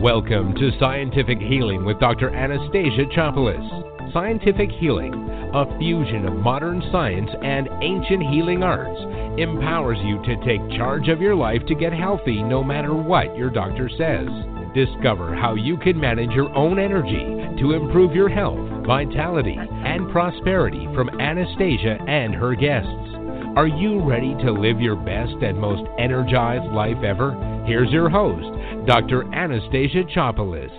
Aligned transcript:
Welcome 0.00 0.54
to 0.56 0.78
Scientific 0.78 1.38
Healing 1.38 1.82
with 1.86 1.98
Dr. 1.98 2.28
Anastasia 2.28 3.06
Chopelas. 3.16 4.12
Scientific 4.12 4.68
Healing, 4.78 5.14
a 5.54 5.78
fusion 5.78 6.26
of 6.26 6.34
modern 6.34 6.82
science 6.92 7.30
and 7.42 7.66
ancient 7.80 8.22
healing 8.24 8.62
arts, 8.62 9.00
empowers 9.40 9.96
you 10.04 10.22
to 10.24 10.44
take 10.44 10.60
charge 10.76 11.08
of 11.08 11.22
your 11.22 11.34
life 11.34 11.64
to 11.68 11.74
get 11.74 11.94
healthy 11.94 12.42
no 12.42 12.62
matter 12.62 12.92
what 12.92 13.34
your 13.38 13.48
doctor 13.48 13.88
says. 13.88 14.28
Discover 14.74 15.34
how 15.34 15.54
you 15.54 15.78
can 15.78 15.98
manage 15.98 16.32
your 16.32 16.54
own 16.54 16.78
energy 16.78 17.24
to 17.58 17.72
improve 17.72 18.12
your 18.12 18.28
health, 18.28 18.84
vitality, 18.86 19.56
and 19.58 20.12
prosperity 20.12 20.86
from 20.94 21.08
Anastasia 21.18 21.96
and 22.06 22.34
her 22.34 22.54
guests. 22.54 22.90
Are 23.56 23.66
you 23.66 24.04
ready 24.04 24.34
to 24.44 24.52
live 24.52 24.78
your 24.78 24.96
best 24.96 25.40
and 25.40 25.58
most 25.58 25.88
energized 25.98 26.70
life 26.70 27.02
ever? 27.02 27.55
Here's 27.66 27.90
your 27.90 28.08
host, 28.08 28.46
Dr. 28.86 29.24
Anastasia 29.34 30.04
Chopelas. 30.14 30.70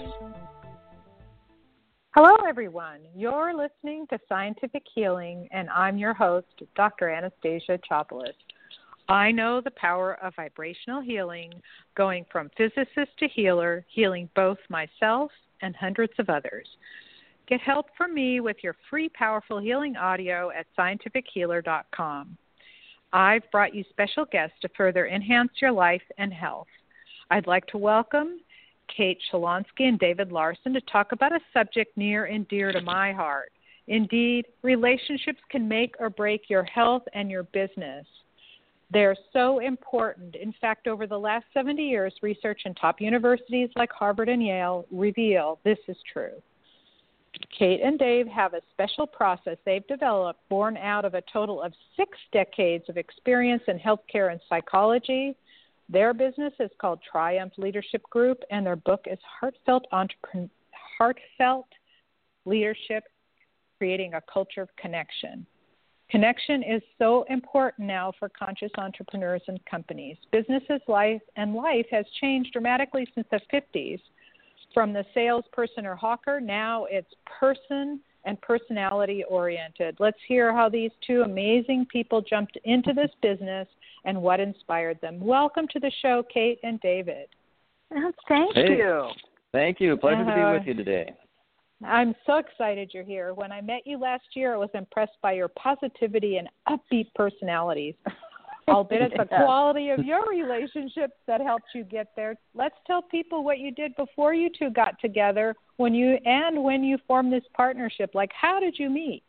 Hello, 2.16 2.38
everyone. 2.48 3.02
You're 3.14 3.54
listening 3.54 4.08
to 4.10 4.18
Scientific 4.30 4.84
Healing, 4.96 5.50
and 5.52 5.70
I'm 5.70 5.98
your 5.98 6.14
host, 6.14 6.48
Dr. 6.78 7.10
Anastasia 7.10 7.78
Chopelas. 7.92 8.32
I 9.10 9.34
know 9.34 9.60
the 9.60 9.72
power 9.72 10.18
of 10.24 10.34
vibrational 10.38 11.02
healing, 11.02 11.52
going 11.98 12.26
from 12.32 12.50
physicist 12.56 13.12
to 13.20 13.28
healer, 13.28 13.86
healing 13.90 14.30
both 14.34 14.60
myself 14.70 15.30
and 15.62 15.76
hundreds 15.76 16.14
of 16.20 16.30
others. 16.30 16.70
Get 17.50 17.60
help 17.60 17.88
from 17.98 18.14
me 18.14 18.40
with 18.40 18.64
your 18.64 18.78
free, 18.90 19.10
powerful 19.10 19.60
healing 19.60 19.98
audio 19.98 20.52
at 20.52 20.68
scientifichealer.com. 20.80 22.38
I've 23.12 23.50
brought 23.52 23.76
you 23.76 23.84
special 23.90 24.26
guests 24.26 24.56
to 24.62 24.70
further 24.76 25.08
enhance 25.08 25.52
your 25.62 25.74
life 25.74 26.02
and 26.18 26.34
health. 26.34 26.68
I'd 27.30 27.48
like 27.48 27.66
to 27.68 27.78
welcome 27.78 28.40
Kate 28.96 29.20
Sholonski 29.32 29.82
and 29.82 30.00
David 30.00 30.32
Larson 30.32 30.74
to 30.74 30.82
talk 30.82 31.12
about 31.12 31.34
a 31.34 31.40
subject 31.54 31.98
near 31.98 32.26
and 32.26 32.48
dear 32.48 32.72
to 32.72 32.82
my 32.82 33.12
heart. 33.12 33.52
Indeed, 33.88 34.46
relationships 34.64 35.40
can 35.50 35.68
make 35.68 35.96
or 36.00 36.10
break 36.10 36.50
your 36.50 36.64
health 36.64 37.04
and 37.14 37.30
your 37.30 37.44
business. 37.44 38.06
They're 38.92 39.18
so 39.34 39.60
important. 39.60 40.36
In 40.36 40.54
fact, 40.62 40.88
over 40.88 41.08
the 41.08 41.20
last 41.20 41.46
70 41.54 41.84
years, 41.84 42.14
research 42.22 42.62
in 42.66 42.74
top 42.76 43.02
universities 43.02 43.70
like 43.76 43.92
Harvard 43.92 44.30
and 44.30 44.42
Yale 44.42 44.86
reveal 44.92 45.60
this 45.66 45.80
is 45.90 45.98
true. 46.12 46.42
Kate 47.58 47.82
and 47.84 48.00
Dave 48.00 48.28
have 48.28 48.54
a 48.54 48.62
special 48.72 49.06
process 49.06 49.58
they've 49.66 49.86
developed 49.88 50.40
born 50.50 50.78
out 50.78 51.06
of 51.06 51.14
a 51.14 51.24
total 51.32 51.62
of 51.62 51.74
six 51.96 52.18
decades 52.32 52.86
of 52.88 52.98
experience 52.98 53.64
in 53.68 53.78
healthcare 53.78 54.32
and 54.32 54.40
psychology. 54.48 55.36
Their 55.90 56.14
business 56.14 56.54
is 56.60 56.70
called 56.80 57.00
Triumph 57.10 57.54
Leadership 57.58 58.04
Group, 58.10 58.40
and 58.52 58.66
their 58.66 58.76
book 58.76 59.06
is 59.10 59.20
Heartfelt, 59.40 59.86
Entrepren- 59.94 60.50
Heartfelt 60.98 61.68
Leadership 62.46 63.06
Creating 63.78 64.14
a 64.16 64.22
Culture 64.22 64.62
of 64.62 64.70
Connection. 64.76 65.46
Connection 66.10 66.64
is 66.64 66.82
so 66.98 67.26
important 67.30 67.88
now 67.88 68.14
for 68.18 68.30
conscious 68.30 68.72
entrepreneurs 68.78 69.42
and 69.48 69.60
companies. 69.66 70.18
Businesses 70.32 70.82
life 70.88 71.22
and 71.36 71.54
life 71.54 71.86
has 71.92 72.06
changed 72.22 72.54
dramatically 72.54 73.08
since 73.14 73.28
the 73.30 73.42
50s 73.54 74.00
from 74.74 74.94
the 74.94 75.06
salesperson 75.14 75.86
or 75.86 75.96
hawker, 75.96 76.40
now 76.40 76.86
it's 76.86 77.12
person 77.40 78.00
and 78.26 78.40
personality 78.42 79.24
oriented. 79.28 79.96
Let's 80.00 80.20
hear 80.28 80.54
how 80.54 80.70
these 80.70 80.92
two 81.06 81.22
amazing 81.24 81.88
people 81.92 82.22
jumped 82.22 82.58
into 82.64 82.94
this 82.94 83.10
business 83.22 83.68
and 84.08 84.20
what 84.20 84.40
inspired 84.40 85.00
them. 85.02 85.20
Welcome 85.20 85.68
to 85.74 85.80
the 85.80 85.92
show, 86.02 86.24
Kate 86.34 86.60
and 86.64 86.80
David. 86.80 87.28
Thank 88.28 88.56
hey. 88.56 88.78
you. 88.78 89.10
Thank 89.52 89.80
you. 89.80 89.96
Pleasure 89.98 90.22
uh, 90.22 90.26
to 90.26 90.36
be 90.36 90.42
Uh-huh. 90.42 90.54
with 90.58 90.68
you 90.68 90.74
today. 90.74 91.14
I'm 91.86 92.16
so 92.26 92.38
excited 92.38 92.92
you're 92.94 93.04
here. 93.04 93.36
When 93.36 93.52
I 93.52 93.62
met 93.62 93.86
you 93.86 94.00
last 94.00 94.24
year, 94.34 94.56
I 94.56 94.58
was 94.58 94.70
impressed 94.74 95.18
by 95.22 95.34
your 95.34 95.50
positivity 95.50 96.38
and 96.38 96.50
upbeat 96.68 97.14
personalities. 97.14 97.94
Albeit 98.68 99.14
it's 99.14 99.16
the 99.18 99.26
quality 99.26 99.92
of 99.92 100.04
your 100.04 100.28
relationships 100.28 101.14
that 101.26 101.40
helped 101.40 101.68
you 101.74 101.86
get 101.86 102.08
there. 102.18 102.36
Let's 102.54 102.76
tell 102.86 103.02
people 103.02 103.44
what 103.44 103.60
you 103.60 103.72
did 103.72 103.96
before 103.96 104.34
you 104.34 104.50
two 104.50 104.70
got 104.72 105.00
together 105.00 105.56
when 105.78 105.94
you 105.94 106.18
and 106.26 106.62
when 106.62 106.84
you 106.84 106.98
formed 107.08 107.32
this 107.32 107.46
partnership. 107.54 108.12
Like 108.14 108.32
how 108.34 108.60
did 108.60 108.78
you 108.78 108.90
meet? 108.90 109.24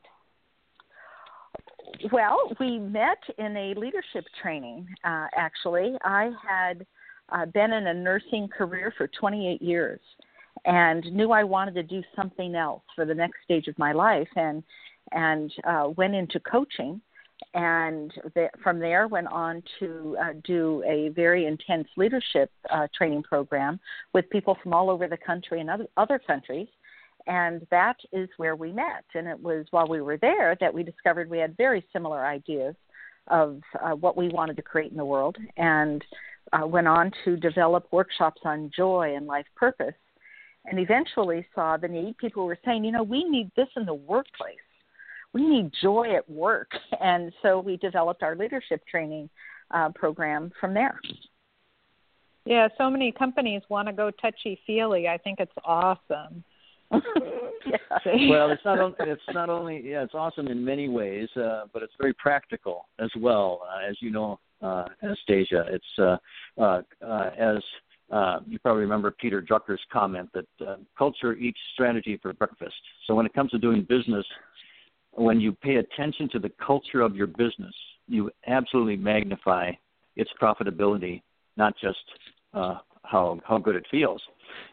Well, 2.12 2.52
we 2.60 2.78
met 2.78 3.18
in 3.38 3.56
a 3.56 3.74
leadership 3.74 4.24
training, 4.40 4.88
uh, 5.04 5.26
actually. 5.36 5.96
I 6.04 6.30
had 6.46 6.86
uh, 7.30 7.46
been 7.46 7.72
in 7.72 7.86
a 7.86 7.94
nursing 7.94 8.48
career 8.48 8.92
for 8.96 9.08
28 9.08 9.60
years 9.60 10.00
and 10.64 11.04
knew 11.12 11.30
I 11.30 11.44
wanted 11.44 11.74
to 11.74 11.82
do 11.82 12.02
something 12.16 12.54
else 12.54 12.82
for 12.94 13.04
the 13.04 13.14
next 13.14 13.38
stage 13.44 13.68
of 13.68 13.78
my 13.78 13.92
life 13.92 14.28
and 14.36 14.62
and 15.12 15.50
uh, 15.64 15.88
went 15.96 16.14
into 16.14 16.38
coaching 16.40 17.00
and 17.54 18.12
the, 18.34 18.50
from 18.62 18.78
there 18.78 19.08
went 19.08 19.28
on 19.28 19.62
to 19.78 20.16
uh, 20.20 20.32
do 20.44 20.82
a 20.86 21.08
very 21.10 21.46
intense 21.46 21.88
leadership 21.96 22.50
uh, 22.70 22.86
training 22.94 23.22
program 23.22 23.80
with 24.12 24.28
people 24.30 24.56
from 24.62 24.74
all 24.74 24.90
over 24.90 25.06
the 25.06 25.16
country 25.16 25.60
and 25.60 25.70
other, 25.70 25.86
other 25.96 26.18
countries 26.18 26.68
and 27.28 27.64
that 27.70 27.96
is 28.12 28.28
where 28.36 28.56
we 28.56 28.72
met 28.72 29.04
and 29.14 29.28
it 29.28 29.40
was 29.40 29.66
while 29.70 29.86
we 29.86 30.00
were 30.00 30.16
there 30.16 30.56
that 30.60 30.72
we 30.72 30.82
discovered 30.82 31.30
we 31.30 31.38
had 31.38 31.56
very 31.56 31.84
similar 31.92 32.26
ideas 32.26 32.74
of 33.28 33.60
uh, 33.80 33.90
what 33.90 34.16
we 34.16 34.28
wanted 34.28 34.56
to 34.56 34.62
create 34.62 34.90
in 34.90 34.96
the 34.96 35.04
world 35.04 35.36
and 35.56 36.04
uh, 36.52 36.66
went 36.66 36.88
on 36.88 37.12
to 37.24 37.36
develop 37.36 37.86
workshops 37.92 38.40
on 38.44 38.70
joy 38.74 39.14
and 39.14 39.26
life 39.26 39.46
purpose 39.54 39.94
and 40.64 40.80
eventually 40.80 41.46
saw 41.54 41.76
the 41.76 41.86
need 41.86 42.16
people 42.18 42.44
were 42.44 42.58
saying 42.64 42.84
you 42.84 42.92
know 42.92 43.02
we 43.02 43.22
need 43.24 43.50
this 43.56 43.68
in 43.76 43.86
the 43.86 43.94
workplace 43.94 44.56
we 45.32 45.46
need 45.46 45.72
joy 45.82 46.14
at 46.16 46.28
work. 46.28 46.70
And 47.00 47.32
so 47.42 47.60
we 47.60 47.76
developed 47.76 48.24
our 48.24 48.34
leadership 48.34 48.84
training 48.86 49.30
uh, 49.70 49.90
program 49.94 50.50
from 50.60 50.74
there. 50.74 51.00
Yeah, 52.44 52.66
so 52.76 52.90
many 52.90 53.12
companies 53.12 53.62
want 53.68 53.86
to 53.86 53.92
go 53.92 54.10
touchy 54.10 54.60
feely. 54.66 55.06
I 55.06 55.16
think 55.16 55.38
it's 55.38 55.52
awesome. 55.64 56.42
yeah. 57.66 58.28
Well, 58.30 58.50
it's 58.50 58.64
not 58.64 58.78
only 58.80 58.96
it's 59.00 59.22
not 59.32 59.50
only 59.50 59.82
yeah, 59.84 60.02
it's 60.02 60.14
awesome 60.14 60.48
in 60.48 60.64
many 60.64 60.88
ways, 60.88 61.28
uh, 61.36 61.64
but 61.72 61.82
it's 61.82 61.92
very 62.00 62.14
practical 62.14 62.88
as 62.98 63.10
well. 63.18 63.62
Uh, 63.68 63.88
as 63.88 63.96
you 64.00 64.10
know, 64.10 64.38
uh, 64.62 64.86
Anastasia, 65.02 65.64
it's 65.68 65.98
uh, 65.98 66.16
uh, 66.60 66.82
uh, 67.06 67.30
as 67.38 67.62
uh, 68.10 68.40
you 68.46 68.58
probably 68.58 68.82
remember 68.82 69.10
Peter 69.10 69.42
Drucker's 69.42 69.80
comment 69.92 70.30
that 70.34 70.66
uh, 70.66 70.76
culture 70.96 71.34
eats 71.34 71.58
strategy 71.74 72.18
for 72.22 72.32
breakfast. 72.32 72.74
So 73.06 73.14
when 73.14 73.26
it 73.26 73.34
comes 73.34 73.50
to 73.50 73.58
doing 73.58 73.86
business, 73.88 74.24
when 75.12 75.40
you 75.40 75.52
pay 75.52 75.76
attention 75.76 76.28
to 76.32 76.38
the 76.38 76.50
culture 76.64 77.02
of 77.02 77.14
your 77.16 77.26
business, 77.26 77.74
you 78.06 78.30
absolutely 78.46 78.96
magnify 78.96 79.72
its 80.16 80.30
profitability, 80.40 81.22
not 81.56 81.74
just 81.80 81.98
uh, 82.54 82.78
how 83.02 83.38
how 83.44 83.58
good 83.58 83.76
it 83.76 83.86
feels. 83.90 84.22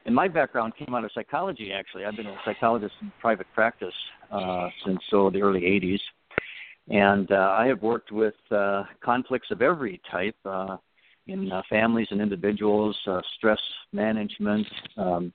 And 0.06 0.14
my 0.14 0.28
background 0.28 0.74
came 0.78 0.94
out 0.96 1.04
of 1.04 1.12
psychology. 1.14 1.72
Actually, 1.72 2.06
I've 2.06 2.16
been 2.16 2.28
a 2.28 2.38
psychologist 2.46 2.94
in 3.02 3.12
private 3.20 3.48
practice 3.54 3.94
uh, 4.32 4.70
since 4.86 5.00
so 5.10 5.30
the 5.30 5.42
early 5.42 5.62
'80s, 5.62 6.00
and 6.90 7.32
uh, 7.32 7.56
I 7.58 7.68
have 7.68 7.82
worked 7.82 8.12
with 8.12 8.36
uh, 8.52 8.84
conflicts 9.04 9.52
of 9.52 9.62
every 9.62 10.02
type 10.12 10.36
uh, 10.46 10.78
in 11.28 11.52
uh, 11.52 11.62
families 11.70 12.08
and 12.12 12.22
individuals, 12.22 12.98
uh, 13.08 13.22
stress 13.38 13.62
management. 13.92 14.68
Um, 14.98 15.34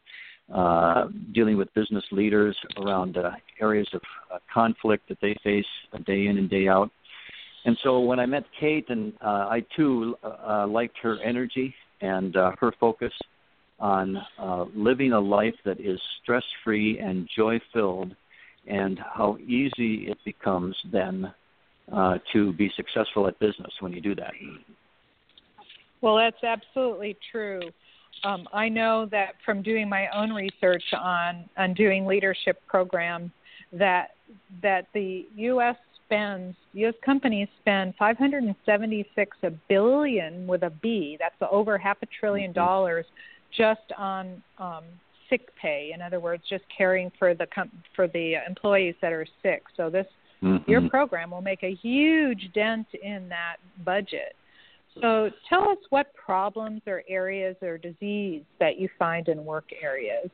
uh, 0.53 1.07
dealing 1.33 1.57
with 1.57 1.73
business 1.75 2.03
leaders 2.11 2.57
around 2.79 3.17
uh, 3.17 3.31
areas 3.61 3.87
of 3.93 4.01
uh, 4.35 4.39
conflict 4.53 5.09
that 5.09 5.17
they 5.23 5.37
face 5.45 5.65
day 6.05 6.27
in 6.27 6.39
and 6.39 6.51
day 6.51 6.67
out. 6.67 6.91
And 7.65 7.79
so 7.85 8.01
when 8.01 8.19
I 8.19 8.27
met 8.27 8.45
Kate, 8.59 8.89
and 8.89 9.13
uh, 9.25 9.47
I 9.49 9.65
too 9.77 10.17
uh, 10.25 10.67
liked 10.67 10.97
her 11.03 11.19
energy 11.23 11.75
and 12.01 12.37
uh, 12.37 12.53
her 12.59 12.73
focus 12.81 13.13
on 13.81 14.19
uh, 14.39 14.67
living 14.75 15.13
a 15.13 15.21
life 15.21 15.55
that 15.65 15.81
is 15.81 15.99
stress 16.23 16.45
free 16.63 16.99
and 16.99 17.29
joy 17.35 17.59
filled, 17.73 18.15
and 18.67 18.99
how 18.99 19.39
easy 19.39 20.07
it 20.09 20.19
becomes 20.25 20.77
then 20.93 21.33
uh, 21.93 22.19
to 22.33 22.53
be 22.53 22.71
successful 22.77 23.27
at 23.27 23.39
business 23.39 23.73
when 23.81 23.93
you 23.93 24.01
do 24.01 24.15
that. 24.15 24.33
Well, 26.03 26.17
that's 26.17 26.43
absolutely 26.45 27.17
true. 27.33 27.61
um, 28.25 28.47
I 28.53 28.69
know 28.69 29.07
that 29.11 29.35
from 29.45 29.63
doing 29.63 29.89
my 29.89 30.09
own 30.15 30.31
research 30.31 30.85
on 30.99 31.45
on 31.57 31.75
doing 31.75 32.07
leadership 32.07 32.61
programs 32.67 33.31
that 33.73 34.11
that 34.63 34.87
the 34.95 35.27
U.S. 35.37 35.77
spends 36.05 36.55
U.S. 36.75 36.95
companies 37.05 37.49
spend 37.61 37.95
576 37.99 39.37
a 39.43 39.51
billion 39.69 40.47
with 40.47 40.63
a 40.63 40.71
B. 40.71 41.17
That's 41.19 41.35
over 41.51 41.79
half 41.79 41.99
a 42.03 42.07
trillion 42.07 42.51
mm-hmm. 42.51 42.61
dollars 42.61 43.07
just 43.57 43.93
on 43.97 44.43
um, 44.59 44.85
sick 45.29 45.49
pay. 45.61 45.93
In 45.95 46.03
other 46.03 46.21
words, 46.21 46.43
just 46.49 46.65
caring 46.77 47.11
for 47.19 47.35
the 47.35 47.47
com- 47.47 47.71
for 47.95 48.09
the 48.09 48.35
employees 48.47 48.95
that 49.03 49.13
are 49.13 49.27
sick. 49.43 49.63
So 49.77 49.91
this 49.91 50.07
mm-hmm. 50.43 50.71
your 50.71 50.89
program 50.89 51.31
will 51.31 51.43
make 51.43 51.63
a 51.63 51.75
huge 51.75 52.51
dent 52.55 52.87
in 53.03 53.29
that 53.29 53.57
budget. 53.85 54.35
So 55.01 55.31
tell 55.49 55.71
us 55.71 55.79
what 55.91 56.13
problems 56.15 56.83
or 56.87 57.05
areas 57.09 57.57
or 57.63 57.79
disease 57.79 58.43
that 58.59 58.79
you 58.79 58.89
find 58.99 59.29
in 59.29 59.45
work 59.45 59.67
areas. 59.81 60.29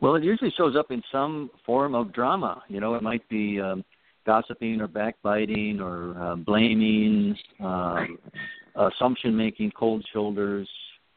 Well, 0.00 0.14
it 0.14 0.22
usually 0.22 0.52
shows 0.56 0.76
up 0.76 0.90
in 0.90 1.02
some 1.10 1.50
form 1.64 1.94
of 1.94 2.12
drama. 2.12 2.62
You 2.68 2.80
know, 2.80 2.94
it 2.94 3.02
might 3.02 3.28
be 3.28 3.60
um, 3.60 3.84
gossiping 4.26 4.80
or 4.80 4.86
backbiting 4.86 5.80
or 5.80 6.16
uh, 6.22 6.36
blaming, 6.36 7.36
uh, 7.64 8.04
assumption 8.76 9.36
making, 9.36 9.72
cold 9.72 10.06
shoulders, 10.12 10.68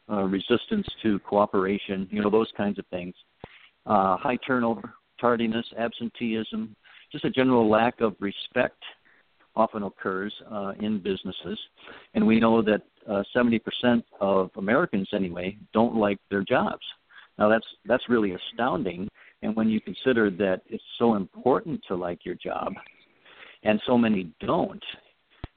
uh, 0.09 0.23
resistance 0.23 0.87
to 1.03 1.19
cooperation. 1.19 2.07
You 2.11 2.21
know, 2.21 2.29
those 2.29 2.51
kinds 2.57 2.79
of 2.79 2.85
things. 2.87 3.15
Uh, 3.85 4.17
high 4.17 4.37
turnover, 4.45 4.93
tardiness, 5.19 5.65
absenteeism, 5.77 6.75
just 7.11 7.25
a 7.25 7.29
general 7.29 7.69
lack 7.69 8.01
of 8.01 8.15
respect 8.19 8.81
often 9.55 9.83
occurs 9.83 10.33
uh, 10.51 10.73
in 10.79 10.99
businesses, 10.99 11.59
and 12.13 12.25
we 12.25 12.39
know 12.39 12.61
that 12.61 12.81
uh, 13.09 13.23
70% 13.35 14.03
of 14.21 14.51
Americans, 14.57 15.09
anyway, 15.13 15.57
don't 15.73 15.95
like 15.95 16.19
their 16.29 16.43
jobs. 16.43 16.83
Now 17.37 17.49
that's 17.49 17.65
that's 17.85 18.03
really 18.09 18.33
astounding, 18.33 19.07
and 19.41 19.55
when 19.55 19.69
you 19.69 19.81
consider 19.81 20.29
that 20.31 20.61
it's 20.69 20.83
so 20.97 21.15
important 21.15 21.81
to 21.87 21.95
like 21.95 22.25
your 22.25 22.35
job, 22.35 22.73
and 23.63 23.81
so 23.85 23.97
many 23.97 24.31
don't, 24.39 24.83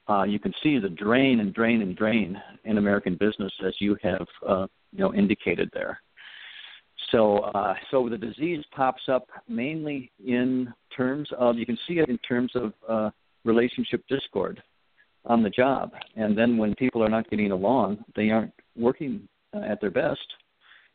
uh, 0.09 0.23
you 0.23 0.39
can 0.39 0.53
see 0.61 0.79
the 0.79 0.89
drain 0.89 1.39
and 1.39 1.53
drain 1.53 1.81
and 1.81 1.95
drain 1.95 2.41
in 2.65 2.77
American 2.77 3.15
business 3.15 3.51
as 3.65 3.73
you 3.79 3.97
have 4.01 4.27
uh, 4.47 4.67
you 4.91 4.99
know 4.99 5.13
indicated 5.13 5.69
there. 5.73 5.99
So, 7.11 7.37
uh, 7.37 7.75
so 7.91 8.09
the 8.09 8.17
disease 8.17 8.63
pops 8.71 9.03
up 9.07 9.27
mainly 9.47 10.11
in 10.25 10.73
terms 10.95 11.29
of 11.37 11.57
you 11.57 11.65
can 11.65 11.77
see 11.87 11.99
it 11.99 12.09
in 12.09 12.17
terms 12.19 12.51
of 12.55 12.73
uh, 12.87 13.09
relationship 13.45 14.03
discord 14.09 14.61
on 15.25 15.43
the 15.43 15.49
job. 15.49 15.91
And 16.15 16.37
then 16.37 16.57
when 16.57 16.75
people 16.75 17.03
are 17.03 17.09
not 17.09 17.29
getting 17.29 17.51
along, 17.51 18.03
they 18.15 18.29
aren't 18.29 18.53
working 18.75 19.27
uh, 19.53 19.59
at 19.59 19.79
their 19.79 19.91
best, 19.91 20.25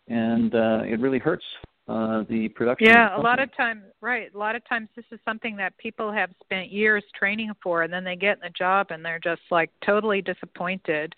and 0.09 0.55
uh, 0.55 0.81
it 0.85 1.01
really 1.01 1.19
hurts 1.19 1.45
uh, 1.89 2.25
the 2.29 2.49
production. 2.49 2.87
Yeah, 2.87 3.19
a 3.19 3.21
lot 3.21 3.41
of 3.41 3.55
times, 3.57 3.83
right? 4.01 4.31
A 4.35 4.39
lot 4.39 4.55
of 4.55 4.67
times, 4.69 4.89
this 4.95 5.07
is 5.11 5.19
something 5.25 5.57
that 5.57 5.77
people 5.79 6.13
have 6.13 6.31
spent 6.45 6.71
years 6.71 7.03
training 7.19 7.53
for, 7.63 7.83
and 7.83 7.93
then 7.93 8.05
they 8.05 8.17
get 8.17 8.37
in 8.37 8.43
the 8.43 8.51
job 8.51 8.89
and 8.91 9.05
they're 9.05 9.21
just 9.21 9.43
like 9.51 9.71
totally 9.85 10.21
disappointed, 10.21 11.15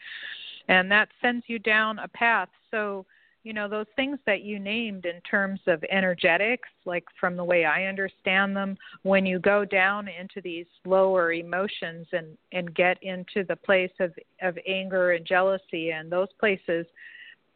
and 0.68 0.90
that 0.90 1.08
sends 1.20 1.44
you 1.48 1.58
down 1.58 1.98
a 1.98 2.08
path. 2.08 2.48
So 2.70 3.04
you 3.42 3.52
know 3.52 3.68
those 3.68 3.86
things 3.96 4.18
that 4.26 4.42
you 4.42 4.58
named 4.58 5.06
in 5.06 5.20
terms 5.22 5.60
of 5.66 5.82
energetics 5.90 6.68
like 6.84 7.04
from 7.18 7.36
the 7.36 7.44
way 7.44 7.64
i 7.64 7.84
understand 7.84 8.54
them 8.54 8.76
when 9.02 9.24
you 9.24 9.38
go 9.38 9.64
down 9.64 10.08
into 10.08 10.40
these 10.42 10.66
lower 10.84 11.32
emotions 11.32 12.06
and 12.12 12.36
and 12.52 12.74
get 12.74 12.98
into 13.02 13.42
the 13.48 13.56
place 13.56 13.92
of 13.98 14.12
of 14.42 14.58
anger 14.66 15.12
and 15.12 15.24
jealousy 15.24 15.90
and 15.90 16.12
those 16.12 16.28
places 16.38 16.84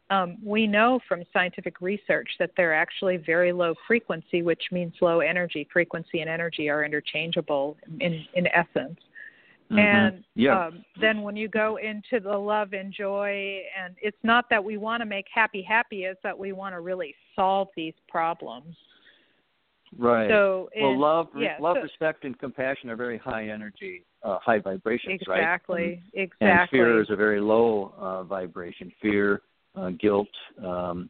um, 0.09 0.37
we 0.43 0.67
know 0.67 0.99
from 1.07 1.23
scientific 1.33 1.81
research 1.81 2.29
that 2.39 2.51
they're 2.55 2.75
actually 2.75 3.17
very 3.17 3.51
low 3.51 3.73
frequency, 3.87 4.43
which 4.43 4.63
means 4.71 4.93
low 5.01 5.19
energy. 5.19 5.67
Frequency 5.71 6.21
and 6.21 6.29
energy 6.29 6.69
are 6.69 6.85
interchangeable 6.85 7.75
in, 7.99 8.23
in 8.35 8.47
essence. 8.47 8.99
Mm-hmm. 9.71 9.79
And 9.79 10.23
yeah. 10.35 10.67
um, 10.67 10.85
then 11.01 11.23
when 11.23 11.35
you 11.35 11.47
go 11.47 11.77
into 11.77 12.23
the 12.23 12.37
love 12.37 12.73
and 12.73 12.93
joy, 12.93 13.61
and 13.83 13.95
it's 13.99 14.17
not 14.21 14.45
that 14.51 14.63
we 14.63 14.77
want 14.77 15.01
to 15.01 15.05
make 15.07 15.25
happy 15.33 15.63
happy, 15.63 16.03
it's 16.03 16.19
that 16.21 16.37
we 16.37 16.51
want 16.51 16.75
to 16.75 16.81
really 16.81 17.15
solve 17.35 17.69
these 17.75 17.95
problems. 18.07 18.75
Right. 19.97 20.29
So, 20.29 20.69
well, 20.79 20.99
love, 20.99 21.27
yeah, 21.37 21.57
love, 21.59 21.77
so, 21.77 21.83
respect, 21.83 22.25
and 22.25 22.37
compassion 22.37 22.89
are 22.89 22.95
very 22.95 23.17
high 23.17 23.47
energy, 23.47 24.03
uh, 24.23 24.37
high 24.39 24.59
vibrations, 24.59 25.19
exactly, 25.21 25.81
right? 25.81 25.91
Exactly. 26.13 26.21
Exactly. 26.21 26.47
And 26.47 26.69
fear 26.69 27.01
is 27.01 27.07
a 27.09 27.15
very 27.15 27.39
low 27.39 27.93
uh, 27.97 28.23
vibration. 28.23 28.91
Fear, 29.01 29.41
uh, 29.75 29.89
guilt, 29.91 30.27
um, 30.63 31.09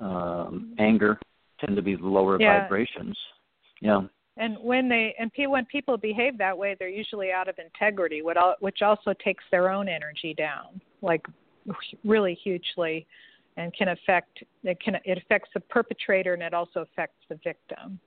um, 0.00 0.74
anger 0.78 1.18
tend 1.60 1.76
to 1.76 1.82
be 1.82 1.96
the 1.96 2.06
lower 2.06 2.40
yeah. 2.40 2.62
vibrations. 2.62 3.16
Yeah 3.80 4.02
and 4.36 4.56
when 4.60 4.88
they 4.88 5.14
and 5.18 5.32
pe- 5.32 5.46
when 5.46 5.64
people 5.66 5.96
behave 5.96 6.38
that 6.38 6.56
way 6.56 6.76
they're 6.78 6.88
usually 6.88 7.30
out 7.32 7.48
of 7.48 7.56
integrity 7.58 8.22
which 8.22 8.82
also 8.82 9.14
takes 9.24 9.44
their 9.50 9.70
own 9.70 9.88
energy 9.88 10.34
down 10.34 10.80
like 11.02 11.24
really 12.04 12.38
hugely 12.42 13.06
and 13.56 13.74
can 13.74 13.88
affect 13.88 14.42
it 14.62 14.78
can 14.80 14.96
it 15.04 15.18
affects 15.18 15.50
the 15.54 15.60
perpetrator 15.60 16.34
and 16.34 16.42
it 16.42 16.54
also 16.54 16.80
affects 16.80 17.18
the 17.28 17.38
victim 17.42 17.98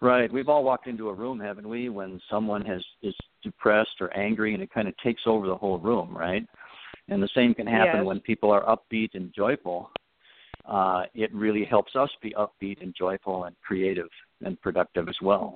right 0.00 0.32
we've 0.32 0.48
all 0.48 0.64
walked 0.64 0.86
into 0.86 1.08
a 1.08 1.14
room 1.14 1.38
haven't 1.38 1.68
we 1.68 1.88
when 1.88 2.20
someone 2.30 2.64
has 2.64 2.82
is 3.02 3.14
depressed 3.42 4.00
or 4.00 4.14
angry 4.16 4.54
and 4.54 4.62
it 4.62 4.72
kind 4.72 4.88
of 4.88 4.96
takes 4.98 5.22
over 5.26 5.46
the 5.46 5.56
whole 5.56 5.78
room 5.78 6.16
right 6.16 6.46
and 7.08 7.22
the 7.22 7.28
same 7.34 7.54
can 7.54 7.66
happen 7.66 8.00
yes. 8.00 8.04
when 8.04 8.20
people 8.20 8.50
are 8.50 8.64
upbeat 8.64 9.10
and 9.14 9.32
joyful 9.34 9.90
uh, 10.68 11.04
it 11.14 11.32
really 11.34 11.64
helps 11.64 11.96
us 11.96 12.10
be 12.22 12.34
upbeat 12.38 12.82
and 12.82 12.94
joyful 12.96 13.44
and 13.44 13.56
creative 13.66 14.08
and 14.44 14.60
productive 14.60 15.08
as 15.08 15.16
well. 15.22 15.54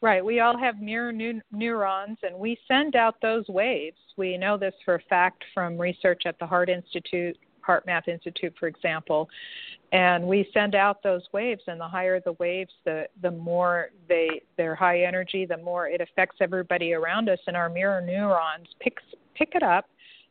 Right. 0.00 0.24
We 0.24 0.40
all 0.40 0.58
have 0.58 0.80
mirror 0.80 1.12
neurons, 1.12 2.18
and 2.22 2.36
we 2.36 2.56
send 2.66 2.96
out 2.96 3.16
those 3.20 3.46
waves. 3.48 3.96
We 4.16 4.36
know 4.36 4.56
this 4.56 4.74
for 4.84 4.96
a 4.96 5.02
fact 5.08 5.44
from 5.54 5.78
research 5.78 6.22
at 6.26 6.38
the 6.38 6.46
Heart 6.46 6.68
Institute, 6.68 7.36
HeartMath 7.66 8.08
Institute, 8.08 8.52
for 8.58 8.66
example. 8.66 9.28
And 9.92 10.24
we 10.24 10.48
send 10.52 10.74
out 10.74 11.02
those 11.02 11.22
waves, 11.32 11.62
and 11.66 11.80
the 11.80 11.86
higher 11.86 12.20
the 12.20 12.32
waves, 12.32 12.72
the 12.84 13.06
the 13.22 13.30
more 13.30 13.90
they 14.08 14.42
they're 14.56 14.74
high 14.74 15.02
energy, 15.02 15.46
the 15.46 15.58
more 15.58 15.86
it 15.86 16.00
affects 16.00 16.36
everybody 16.40 16.94
around 16.94 17.28
us, 17.28 17.38
and 17.46 17.56
our 17.56 17.68
mirror 17.68 18.00
neurons 18.00 18.68
picks 18.80 19.02
pick 19.36 19.50
it 19.54 19.62
up 19.62 19.86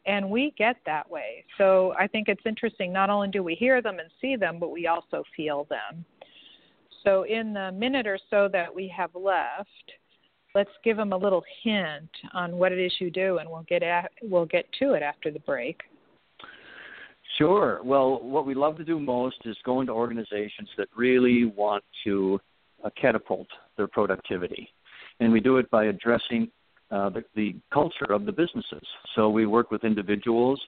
and 0.06 0.30
we 0.30 0.54
get 0.58 0.78
that 0.86 1.10
way. 1.10 1.44
So 1.58 1.94
I 2.00 2.08
think 2.08 2.28
it's 2.28 2.42
interesting. 2.46 2.92
Not 2.92 3.10
only 3.10 3.28
do 3.28 3.44
we 3.44 3.56
hear 3.56 3.82
them 3.82 4.00
and 4.00 4.10
see 4.20 4.36
them, 4.36 4.60
but 4.60 4.72
we 4.72 4.88
also 4.88 5.24
feel 5.36 5.68
them. 5.70 6.06
So 7.04 7.24
in 7.24 7.54
the 7.54 7.72
minute 7.72 8.08
or 8.08 8.20
so 8.30 8.48
that 8.52 8.74
we 8.74 8.92
have 8.96 9.12
left, 9.16 9.70
let's 10.54 10.70
give 10.84 10.98
them 10.98 11.14
a 11.14 11.18
little 11.18 11.44
hint 11.64 12.10
on 12.34 12.58
what 12.58 12.72
it 12.72 12.80
is 12.80 12.92
you 13.00 13.10
do, 13.10 13.38
and 13.38 13.50
we'll 13.50 13.66
get 13.68 13.84
at, 13.84 14.12
we'll 14.22 14.46
get 14.46 14.66
to 14.80 14.94
it 14.94 15.04
after 15.04 15.32
the 15.32 15.40
break. 15.40 15.82
Sure. 17.38 17.80
Well, 17.84 18.22
what 18.22 18.46
we 18.46 18.54
love 18.54 18.78
to 18.78 18.84
do 18.84 19.00
most 19.00 19.38
is 19.46 19.58
go 19.64 19.82
into 19.82 19.94
organizations 19.94 20.70
that 20.78 20.88
really 20.96 21.46
want 21.46 21.84
to 22.04 22.40
uh, 22.84 22.90
catapult 23.00 23.48
their 23.78 23.88
productivity, 23.88 24.70
and 25.20 25.32
we 25.32 25.40
do 25.40 25.58
it 25.58 25.70
by 25.72 25.86
addressing 25.86 26.50
uh, 26.92 27.10
the, 27.10 27.24
the, 27.36 27.56
culture 27.74 28.12
of 28.12 28.26
the 28.26 28.32
businesses. 28.32 28.86
So 29.16 29.30
we 29.30 29.46
work 29.46 29.72
with 29.72 29.84
individuals, 29.84 30.62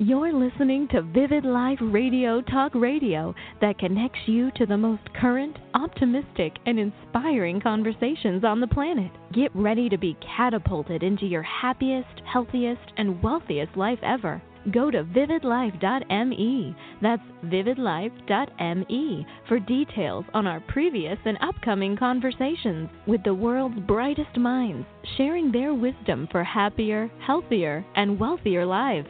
You're 0.01 0.33
listening 0.33 0.87
to 0.93 1.03
Vivid 1.03 1.45
Life 1.45 1.81
Radio 1.83 2.41
Talk 2.41 2.73
Radio 2.77 3.35
that 3.61 3.81
connects 3.81 4.21
you 4.27 4.53
to 4.53 4.65
the 4.65 4.77
most 4.77 5.03
current, 5.13 5.57
optimistic, 5.75 6.53
and 6.67 6.79
inspiring 6.79 7.61
conversations 7.61 8.45
on 8.45 8.61
the 8.61 8.69
planet. 8.69 9.11
Get 9.33 9.51
ready 9.57 9.89
to 9.89 9.99
be 9.99 10.17
catapulted 10.37 11.03
into 11.03 11.27
your 11.27 11.43
happiest, 11.43 12.23
healthiest, 12.33 12.93
and 12.97 13.21
wealthiest 13.25 13.77
life 13.77 13.99
ever. 14.05 14.41
Go 14.71 14.89
to 14.93 15.03
vividlife.me. 15.03 16.77
That's 17.03 17.23
vividlife.me 17.47 19.27
for 19.49 19.59
details 19.59 20.25
on 20.33 20.47
our 20.47 20.61
previous 20.69 21.19
and 21.25 21.39
upcoming 21.41 21.97
conversations 21.97 22.89
with 23.09 23.25
the 23.25 23.35
world's 23.35 23.81
brightest 23.81 24.37
minds, 24.37 24.87
sharing 25.17 25.51
their 25.51 25.75
wisdom 25.75 26.29
for 26.31 26.45
happier, 26.45 27.11
healthier, 27.27 27.85
and 27.97 28.21
wealthier 28.21 28.65
lives. 28.65 29.09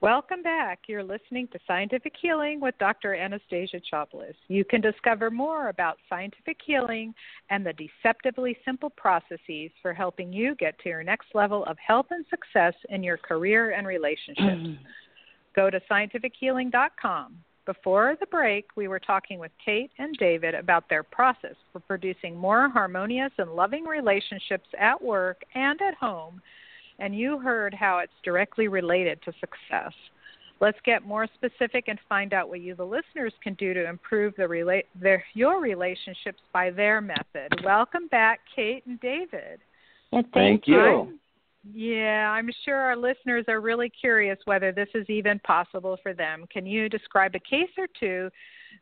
Welcome 0.00 0.44
back. 0.44 0.82
You're 0.86 1.02
listening 1.02 1.48
to 1.48 1.58
Scientific 1.66 2.12
Healing 2.22 2.60
with 2.60 2.78
Dr. 2.78 3.16
Anastasia 3.16 3.80
Chopelas. 3.92 4.34
You 4.46 4.64
can 4.64 4.80
discover 4.80 5.28
more 5.28 5.70
about 5.70 5.98
scientific 6.08 6.58
healing 6.64 7.12
and 7.50 7.66
the 7.66 7.72
deceptively 7.72 8.56
simple 8.64 8.90
processes 8.90 9.72
for 9.82 9.92
helping 9.92 10.32
you 10.32 10.54
get 10.54 10.78
to 10.80 10.88
your 10.88 11.02
next 11.02 11.26
level 11.34 11.64
of 11.64 11.76
health 11.84 12.06
and 12.10 12.24
success 12.30 12.74
in 12.90 13.02
your 13.02 13.16
career 13.16 13.72
and 13.72 13.88
relationships. 13.88 14.78
Go 15.56 15.68
to 15.68 15.80
scientifichealing.com. 15.90 17.34
Before 17.66 18.16
the 18.20 18.26
break, 18.26 18.66
we 18.76 18.86
were 18.86 19.00
talking 19.00 19.40
with 19.40 19.50
Kate 19.62 19.90
and 19.98 20.16
David 20.16 20.54
about 20.54 20.88
their 20.88 21.02
process 21.02 21.56
for 21.72 21.80
producing 21.80 22.36
more 22.36 22.68
harmonious 22.68 23.32
and 23.36 23.50
loving 23.50 23.84
relationships 23.84 24.68
at 24.78 25.02
work 25.02 25.42
and 25.56 25.80
at 25.82 25.94
home 25.94 26.40
and 26.98 27.16
you 27.16 27.38
heard 27.38 27.74
how 27.74 27.98
it's 27.98 28.12
directly 28.24 28.68
related 28.68 29.20
to 29.22 29.32
success. 29.40 29.92
Let's 30.60 30.78
get 30.84 31.06
more 31.06 31.28
specific 31.34 31.84
and 31.86 31.98
find 32.08 32.34
out 32.34 32.48
what 32.48 32.60
you, 32.60 32.74
the 32.74 32.84
listeners, 32.84 33.32
can 33.42 33.54
do 33.54 33.74
to 33.74 33.88
improve 33.88 34.34
the 34.36 34.42
rela- 34.42 34.82
their, 35.00 35.22
your 35.34 35.60
relationships 35.60 36.40
by 36.52 36.70
their 36.70 37.00
method. 37.00 37.62
Welcome 37.64 38.08
back, 38.08 38.40
Kate 38.56 38.84
and 38.86 39.00
David. 39.00 39.60
thank, 40.10 40.32
thank 40.32 40.66
you. 40.66 40.80
I'm, 40.80 41.20
yeah, 41.72 42.30
I'm 42.30 42.50
sure 42.64 42.76
our 42.76 42.96
listeners 42.96 43.44
are 43.46 43.60
really 43.60 43.90
curious 44.00 44.38
whether 44.46 44.72
this 44.72 44.88
is 44.94 45.08
even 45.08 45.38
possible 45.40 45.96
for 46.02 46.12
them. 46.12 46.44
Can 46.52 46.66
you 46.66 46.88
describe 46.88 47.34
a 47.36 47.40
case 47.40 47.70
or 47.76 47.86
two 47.98 48.28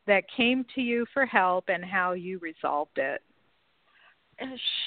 that 0.07 0.25
came 0.35 0.65
to 0.75 0.81
you 0.81 1.05
for 1.13 1.27
help 1.27 1.65
and 1.69 1.85
how 1.85 2.13
you 2.13 2.39
resolved 2.39 2.97
it? 2.97 3.21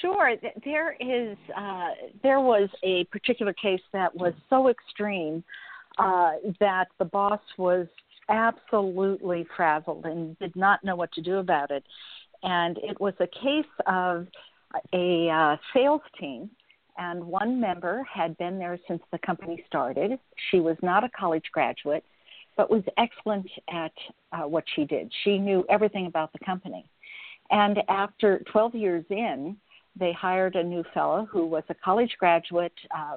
Sure. 0.00 0.34
There 0.64 0.96
is. 1.00 1.36
Uh, 1.56 1.88
there 2.22 2.40
was 2.40 2.68
a 2.82 3.04
particular 3.04 3.52
case 3.52 3.80
that 3.92 4.14
was 4.14 4.32
so 4.48 4.68
extreme 4.68 5.42
uh, 5.98 6.32
that 6.60 6.88
the 6.98 7.04
boss 7.04 7.40
was 7.58 7.86
absolutely 8.28 9.46
frazzled 9.56 10.06
and 10.06 10.38
did 10.38 10.54
not 10.54 10.84
know 10.84 10.94
what 10.94 11.12
to 11.12 11.20
do 11.20 11.38
about 11.38 11.70
it. 11.70 11.84
And 12.42 12.78
it 12.78 13.00
was 13.00 13.14
a 13.18 13.26
case 13.26 13.70
of 13.86 14.28
a 14.94 15.28
uh, 15.28 15.56
sales 15.74 16.00
team, 16.18 16.48
and 16.96 17.24
one 17.24 17.60
member 17.60 18.06
had 18.10 18.38
been 18.38 18.56
there 18.58 18.78
since 18.86 19.02
the 19.10 19.18
company 19.18 19.64
started. 19.66 20.18
She 20.50 20.60
was 20.60 20.76
not 20.80 21.02
a 21.02 21.08
college 21.08 21.44
graduate, 21.52 22.04
but 22.56 22.70
was 22.70 22.84
excellent 22.96 23.50
at 23.68 23.92
uh, 24.32 24.46
what 24.46 24.64
she 24.76 24.84
did. 24.84 25.12
She 25.24 25.38
knew 25.38 25.64
everything 25.68 26.06
about 26.06 26.32
the 26.32 26.38
company 26.38 26.86
and 27.50 27.78
after 27.88 28.42
12 28.50 28.74
years 28.74 29.04
in, 29.10 29.56
they 29.98 30.12
hired 30.12 30.56
a 30.56 30.62
new 30.62 30.84
fellow 30.94 31.26
who 31.30 31.46
was 31.46 31.64
a 31.68 31.74
college 31.74 32.14
graduate, 32.18 32.72
uh, 32.96 33.16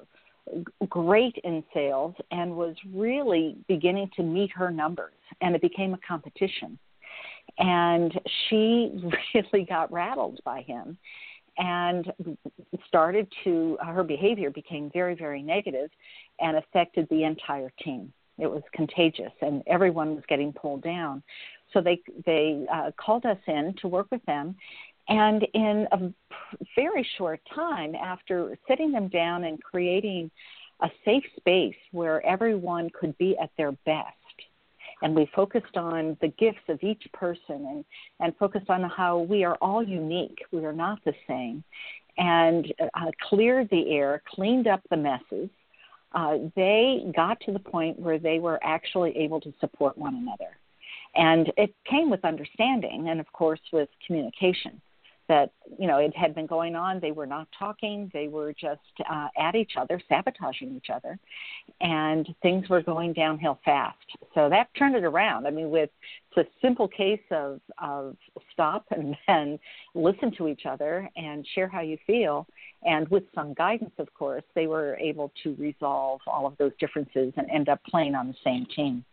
great 0.90 1.38
in 1.44 1.64
sales, 1.74 2.16
and 2.32 2.56
was 2.56 2.76
really 2.94 3.56
beginning 3.68 4.10
to 4.16 4.24
meet 4.24 4.52
her 4.52 4.72
numbers. 4.72 5.14
And 5.42 5.56
it 5.56 5.62
became 5.62 5.94
a 5.94 6.00
competition. 6.06 6.78
And 7.60 8.20
she 8.50 8.92
really 9.34 9.66
got 9.66 9.92
rattled 9.92 10.40
by 10.44 10.62
him 10.64 10.98
and 11.58 12.12
started 12.88 13.28
to, 13.44 13.78
her 13.86 14.04
behavior 14.04 14.50
became 14.50 14.90
very, 14.92 15.14
very 15.16 15.42
negative 15.44 15.90
and 16.40 16.58
affected 16.58 17.08
the 17.10 17.24
entire 17.24 17.72
team. 17.84 18.12
It 18.40 18.48
was 18.48 18.64
contagious, 18.74 19.32
and 19.42 19.62
everyone 19.68 20.16
was 20.16 20.24
getting 20.28 20.52
pulled 20.52 20.82
down. 20.82 21.22
So 21.74 21.82
they 21.82 22.02
they 22.26 22.66
uh, 22.72 22.92
called 22.98 23.26
us 23.26 23.38
in 23.48 23.74
to 23.82 23.88
work 23.88 24.08
with 24.12 24.24
them, 24.26 24.56
and 25.08 25.46
in 25.54 25.88
a 25.92 26.14
very 26.76 27.08
short 27.18 27.42
time, 27.54 27.96
after 27.96 28.58
sitting 28.68 28.92
them 28.92 29.08
down 29.08 29.44
and 29.44 29.62
creating 29.62 30.32
a 30.82 30.90
safe 31.06 31.24
space 31.38 31.76
where 31.92 32.26
everyone 32.26 32.90
could 32.90 33.18
be 33.18 33.38
at 33.42 33.50
their 33.58 33.72
best, 33.86 34.36
and 35.02 35.16
we 35.16 35.30
focused 35.36 35.78
on 35.78 36.18
the 36.22 36.30
gifts 36.30 36.64
of 36.70 36.82
each 36.82 37.04
person 37.14 37.44
and, 37.50 37.86
and 38.20 38.36
focused 38.38 38.70
on 38.70 38.84
how 38.84 39.20
we 39.20 39.44
are 39.44 39.56
all 39.62 39.84
unique. 39.84 40.40
We 40.52 40.66
are 40.66 40.74
not 40.74 41.04
the 41.06 41.14
same. 41.28 41.64
And 42.18 42.72
uh, 42.80 43.12
cleared 43.28 43.70
the 43.70 43.92
air, 43.92 44.22
cleaned 44.28 44.68
up 44.68 44.82
the 44.90 44.98
messes. 44.98 45.50
Uh, 46.14 46.38
they 46.56 47.12
got 47.16 47.40
to 47.42 47.52
the 47.52 47.60
point 47.60 47.98
where 48.00 48.20
they 48.20 48.40
were 48.40 48.60
actually 48.64 49.18
able 49.18 49.42
to 49.42 49.54
support 49.60 49.98
one 49.98 50.16
another. 50.16 50.58
And 51.16 51.52
it 51.58 51.74
came 51.90 52.10
with 52.10 52.26
understanding 52.26 53.10
and, 53.10 53.20
of 53.20 53.32
course, 53.32 53.62
with 53.72 53.90
communication 54.06 54.82
that, 55.30 55.52
you 55.80 55.88
know, 55.88 55.98
it 55.98 56.16
had 56.16 56.36
been 56.36 56.46
going 56.46 56.76
on. 56.76 57.00
They 57.00 57.12
were 57.12 57.26
not 57.26 57.48
talking, 57.58 58.12
they 58.14 58.28
were 58.28 58.54
just 58.54 58.82
uh, 59.10 59.28
at 59.38 59.56
each 59.56 59.74
other, 59.78 60.02
sabotaging 60.10 60.76
each 60.76 60.90
other, 60.94 61.18
and 61.82 62.28
things 62.42 62.68
were 62.70 62.82
going 62.82 63.14
downhill 63.14 63.60
fast. 63.64 63.98
So 64.36 64.50
that 64.50 64.68
turned 64.78 64.96
it 64.96 65.04
around. 65.04 65.48
I 65.48 65.52
mean, 65.52 65.70
with 65.70 65.90
it's 66.36 66.48
a 66.48 66.66
simple 66.66 66.88
case 66.88 67.22
of, 67.32 67.62
of 67.78 68.18
stop 68.52 68.86
and, 68.92 69.16
and 69.28 69.60
listen 69.96 70.32
to 70.38 70.48
each 70.48 70.66
other 70.66 71.10
and 71.16 71.48
share 71.56 71.68
how 71.68 71.82
you 71.82 71.98
feel. 72.06 72.46
And 72.84 73.08
with 73.08 73.24
some 73.34 73.54
guidance, 73.54 73.94
of 74.00 74.14
course, 74.14 74.44
they 74.56 74.68
were 74.68 74.98
able 74.98 75.32
to 75.44 75.56
resolve 75.56 76.20
all 76.28 76.46
of 76.46 76.58
those 76.58 76.74
differences 76.80 77.34
and 77.38 77.50
end 77.50 77.70
up 77.70 77.80
playing 77.90 78.16
on 78.16 78.28
the 78.28 78.36
same 78.44 78.66
team. 78.76 79.06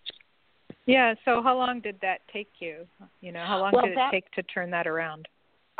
Yeah. 0.91 1.15
So 1.25 1.43
how 1.43 1.57
long 1.57 1.81
did 1.81 1.97
that 2.03 2.21
take 2.33 2.51
you? 2.59 2.87
You 3.21 3.33
know, 3.33 3.45
how 3.47 3.59
long 3.59 3.73
well, 3.73 3.83
did 3.85 3.93
it 3.93 3.97
that, 3.97 4.11
take 4.11 4.31
to 4.33 4.43
turn 4.43 4.71
that 4.71 4.87
around? 4.87 5.29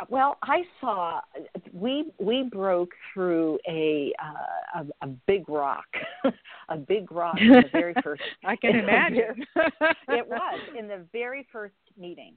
Well, 0.09 0.37
I 0.41 0.63
saw 0.79 1.21
we 1.73 2.11
we 2.19 2.43
broke 2.43 2.89
through 3.13 3.59
a 3.67 4.13
uh, 4.23 4.81
a, 5.01 5.05
a 5.05 5.09
big 5.27 5.47
rock, 5.47 5.85
a 6.69 6.77
big 6.77 7.11
rock 7.11 7.35
in 7.39 7.49
the 7.49 7.69
very 7.71 7.93
first. 8.03 8.23
I 8.43 8.55
can 8.55 8.75
imagine. 8.75 9.45
it 10.07 10.27
was 10.27 10.59
in 10.77 10.87
the 10.87 11.05
very 11.11 11.47
first 11.51 11.75
meeting, 11.97 12.33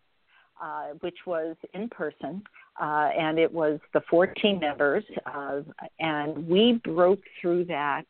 uh, 0.64 0.94
which 1.00 1.18
was 1.26 1.56
in 1.74 1.90
person, 1.90 2.42
uh, 2.80 3.10
and 3.18 3.38
it 3.38 3.52
was 3.52 3.78
the 3.92 4.00
14 4.08 4.58
members, 4.58 5.04
uh, 5.26 5.60
and 6.00 6.48
we 6.48 6.80
broke 6.84 7.20
through 7.38 7.66
that 7.66 8.06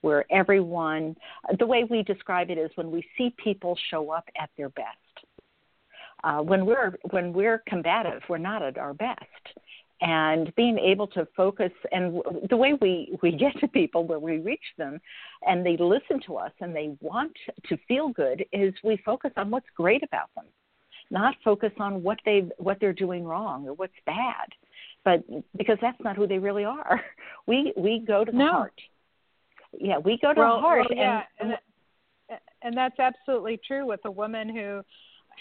where 0.00 0.24
everyone, 0.30 1.14
the 1.58 1.66
way 1.66 1.84
we 1.84 2.02
describe 2.02 2.50
it 2.50 2.56
is 2.56 2.70
when 2.76 2.90
we 2.90 3.04
see 3.18 3.34
people 3.42 3.76
show 3.90 4.10
up 4.10 4.24
at 4.40 4.48
their 4.56 4.70
best. 4.70 4.88
Uh, 6.24 6.38
when 6.38 6.64
we're 6.64 6.94
when 7.10 7.32
we're 7.32 7.62
combative, 7.68 8.22
we're 8.28 8.38
not 8.38 8.62
at 8.62 8.78
our 8.78 8.94
best. 8.94 9.18
And 10.00 10.54
being 10.56 10.78
able 10.78 11.08
to 11.08 11.28
focus, 11.36 11.72
and 11.92 12.22
the 12.48 12.56
way 12.56 12.72
we, 12.80 13.18
we 13.22 13.32
get 13.32 13.52
to 13.60 13.68
people 13.68 14.04
where 14.04 14.20
we 14.20 14.38
reach 14.38 14.64
them 14.78 15.00
and 15.46 15.66
they 15.66 15.76
listen 15.76 16.20
to 16.26 16.36
us 16.36 16.52
and 16.60 16.74
they 16.74 16.96
want 17.00 17.32
to 17.68 17.76
feel 17.86 18.08
good 18.08 18.44
is 18.52 18.72
we 18.82 18.96
focus 19.04 19.32
on 19.36 19.50
what's 19.50 19.66
great 19.76 20.02
about 20.02 20.30
them 20.36 20.46
not 21.10 21.34
focus 21.44 21.72
on 21.78 22.02
what 22.02 22.18
they 22.24 22.48
what 22.58 22.78
they're 22.80 22.92
doing 22.92 23.24
wrong 23.24 23.66
or 23.66 23.74
what's 23.74 23.92
bad. 24.06 24.48
but 25.04 25.24
because 25.56 25.78
that's 25.80 26.00
not 26.02 26.16
who 26.16 26.26
they 26.26 26.38
really 26.38 26.64
are. 26.64 27.00
We 27.46 27.72
we 27.78 28.04
go 28.06 28.26
to 28.26 28.30
the 28.30 28.36
no. 28.36 28.52
heart. 28.52 28.80
Yeah, 29.72 29.96
we 29.96 30.18
go 30.20 30.34
to 30.34 30.40
well, 30.40 30.56
the 30.56 30.60
heart 30.60 30.86
well, 30.90 30.98
yeah, 30.98 31.22
and, 31.40 31.52
and 32.28 32.38
and 32.62 32.76
that's 32.76 32.98
absolutely 32.98 33.58
true 33.66 33.86
with 33.86 34.00
a 34.04 34.10
woman 34.10 34.54
who 34.54 34.82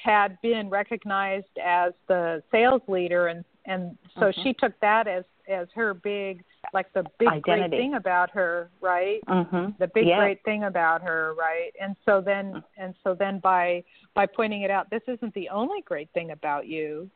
had 0.02 0.38
been 0.42 0.70
recognized 0.70 1.58
as 1.64 1.92
the 2.08 2.42
sales 2.52 2.82
leader 2.88 3.28
and 3.28 3.44
and 3.66 3.98
so 4.16 4.28
mm-hmm. 4.28 4.42
she 4.42 4.54
took 4.54 4.80
that 4.80 5.08
as 5.08 5.26
as 5.50 5.68
her 5.76 5.94
big 5.94 6.44
like 6.74 6.92
the 6.94 7.04
big 7.20 7.28
Identity. 7.28 7.70
great 7.70 7.72
thing 7.72 7.94
about 7.96 8.30
her 8.32 8.70
right 8.82 9.20
mm-hmm. 9.28 9.72
the 9.80 9.88
big 9.94 10.08
yes. 10.08 10.20
great 10.20 10.44
thing 10.44 10.66
about 10.66 11.02
her 11.02 11.34
right 11.38 11.72
and 11.82 11.96
so 12.06 12.22
then 12.22 12.64
and 12.78 12.94
so 13.04 13.14
then 13.14 13.40
by 13.40 13.84
by 14.14 14.26
pointing 14.26 14.62
it 14.64 14.72
out 14.72 14.90
this 14.90 15.02
isn't 15.08 15.34
the 15.34 15.50
only 15.50 15.82
great 15.82 16.10
thing 16.14 16.32
about 16.32 16.68
you 16.68 17.10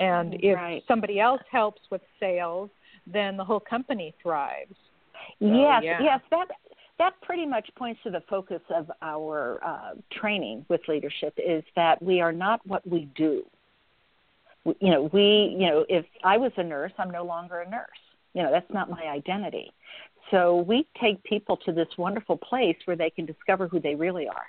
and 0.00 0.34
if 0.40 0.56
right. 0.56 0.82
somebody 0.88 1.20
else 1.20 1.42
helps 1.50 1.80
with 1.90 2.02
sales 2.18 2.70
then 3.06 3.36
the 3.36 3.44
whole 3.44 3.60
company 3.60 4.14
thrives 4.22 4.74
so, 5.40 5.46
yes 5.46 5.82
yeah. 5.84 5.98
yes 6.00 6.20
that 6.30 6.46
that 6.98 7.12
pretty 7.22 7.44
much 7.44 7.68
points 7.76 8.00
to 8.04 8.10
the 8.10 8.22
focus 8.28 8.62
of 8.74 8.90
our 9.02 9.60
uh, 9.62 9.90
training 10.10 10.64
with 10.68 10.80
leadership 10.88 11.34
is 11.36 11.62
that 11.74 12.02
we 12.02 12.20
are 12.20 12.32
not 12.32 12.60
what 12.66 12.86
we 12.88 13.08
do 13.14 13.44
you 14.80 14.90
know 14.90 15.08
we 15.12 15.54
you 15.58 15.68
know 15.68 15.84
if 15.88 16.04
i 16.24 16.36
was 16.36 16.52
a 16.56 16.62
nurse 16.62 16.92
i'm 16.98 17.10
no 17.10 17.24
longer 17.24 17.60
a 17.60 17.70
nurse 17.70 17.86
you 18.36 18.42
know 18.42 18.50
that's 18.52 18.72
not 18.72 18.88
my 18.88 19.02
identity. 19.08 19.72
So 20.30 20.56
we 20.58 20.86
take 21.00 21.22
people 21.24 21.56
to 21.64 21.72
this 21.72 21.88
wonderful 21.96 22.36
place 22.36 22.76
where 22.84 22.96
they 22.96 23.10
can 23.10 23.26
discover 23.26 23.66
who 23.66 23.80
they 23.80 23.94
really 23.94 24.28
are. 24.28 24.46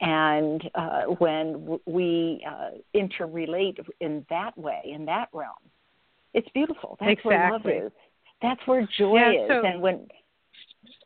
And 0.00 0.68
uh, 0.74 1.02
when 1.18 1.78
we 1.86 2.44
uh, 2.48 2.70
interrelate 2.94 3.78
in 4.00 4.26
that 4.28 4.56
way 4.58 4.82
in 4.84 5.04
that 5.06 5.28
realm 5.32 5.54
it's 6.34 6.48
beautiful. 6.54 6.96
That's 7.00 7.12
exactly. 7.12 7.30
where 7.36 7.52
love 7.52 7.86
is. 7.86 7.92
That's 8.40 8.60
where 8.66 8.88
joy 8.98 9.16
yeah, 9.16 9.30
is. 9.32 9.48
so 9.48 9.66
and 9.66 9.82
when 9.82 10.06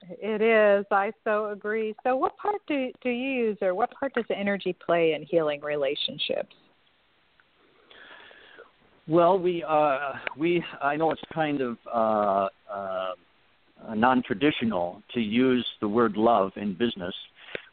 it 0.09 0.40
is. 0.40 0.87
I 0.90 1.12
so 1.25 1.50
agree. 1.50 1.95
So 2.05 2.16
what 2.16 2.37
part 2.38 2.62
do 2.66 2.90
do 3.02 3.11
you 3.11 3.45
use 3.47 3.59
or 3.61 3.75
what 3.75 3.90
part 3.99 4.14
does 4.14 4.25
energy 4.35 4.75
play 4.85 5.14
in 5.14 5.23
healing 5.23 5.61
relationships 5.61 6.55
Well, 9.08 9.38
we 9.38 9.62
uh, 9.62 10.14
we 10.36 10.64
I 10.82 10.96
know 10.96 11.12
it's 11.12 11.20
kind 11.32 11.60
of 11.60 11.78
uh, 11.92 12.48
uh, 12.68 13.14
non-traditional 13.94 15.00
to 15.14 15.20
use 15.20 15.64
the 15.80 15.86
word 15.86 16.16
love 16.16 16.50
in 16.56 16.75
business, 16.75 17.14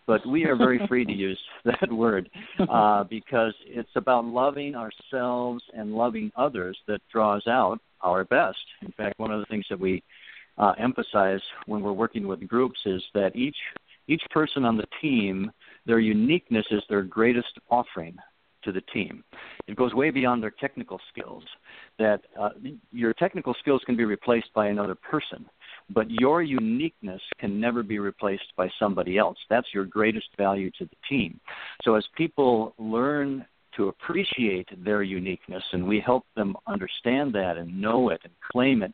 but 0.06 0.24
we 0.28 0.46
are 0.46 0.56
very 0.56 0.80
free 0.88 1.06
to 1.06 1.12
use 1.12 1.40
that 1.66 1.92
word 1.92 2.30
uh, 2.70 3.06
because 3.06 3.54
it's 3.66 3.90
about 3.96 4.26
loving 4.26 4.76
ourselves 4.76 5.64
and 5.74 5.96
loving 5.96 6.32
others 6.36 6.78
that 6.88 7.02
draws 7.12 7.48
out 7.48 7.80
our 8.02 8.26
best. 8.26 8.64
In 8.84 8.92
fact, 8.92 9.18
one 9.18 9.32
of 9.32 9.40
the 9.40 9.48
things 9.48 9.66
that 9.72 9.80
we 9.80 10.04
uh, 10.60 10.74
emphasize 10.78 11.42
when 11.66 11.82
we're 11.82 11.94
working 11.94 12.28
with 12.28 12.48
groups 12.48 12.80
is 12.86 13.02
that 13.16 13.36
each 13.36 13.58
each 14.08 14.24
person 14.30 14.66
on 14.66 14.78
the 14.78 14.86
team, 15.02 15.52
their 15.88 16.00
uniqueness 16.00 16.66
is 16.70 16.84
their 16.90 17.02
greatest 17.02 17.58
offering 17.72 18.18
to 18.64 18.72
the 18.72 18.82
team. 18.94 19.24
It 19.68 19.76
goes 19.76 19.94
way 19.94 20.10
beyond 20.10 20.42
their 20.42 20.52
technical 20.52 21.00
skills. 21.12 21.44
That 22.00 22.22
uh, 22.40 22.50
your 22.92 23.14
technical 23.14 23.56
skills 23.60 23.82
can 23.86 23.96
be 23.96 24.06
replaced 24.06 24.54
by 24.54 24.68
another 24.68 24.96
person, 24.96 25.46
but 25.90 26.10
your 26.10 26.42
uniqueness 26.42 27.22
can 27.40 27.60
never 27.60 27.84
be 27.84 28.00
replaced 28.00 28.54
by 28.58 28.70
somebody 28.80 29.18
else. 29.18 29.38
That's 29.50 29.68
your 29.74 29.86
greatest 29.86 30.28
value 30.38 30.72
to 30.80 30.86
the 30.86 30.96
team. 31.10 31.40
So 31.84 31.96
as 31.96 32.06
people 32.16 32.74
learn 32.78 33.46
to 33.78 33.88
appreciate 33.90 34.70
their 34.84 35.02
uniqueness 35.02 35.64
and 35.72 35.88
we 35.88 36.00
help 36.00 36.26
them 36.36 36.56
understand 36.68 37.34
that 37.34 37.58
and 37.58 37.82
know 37.82 38.10
it 38.10 38.22
and 38.24 38.34
claim 38.52 38.84
it, 38.84 38.94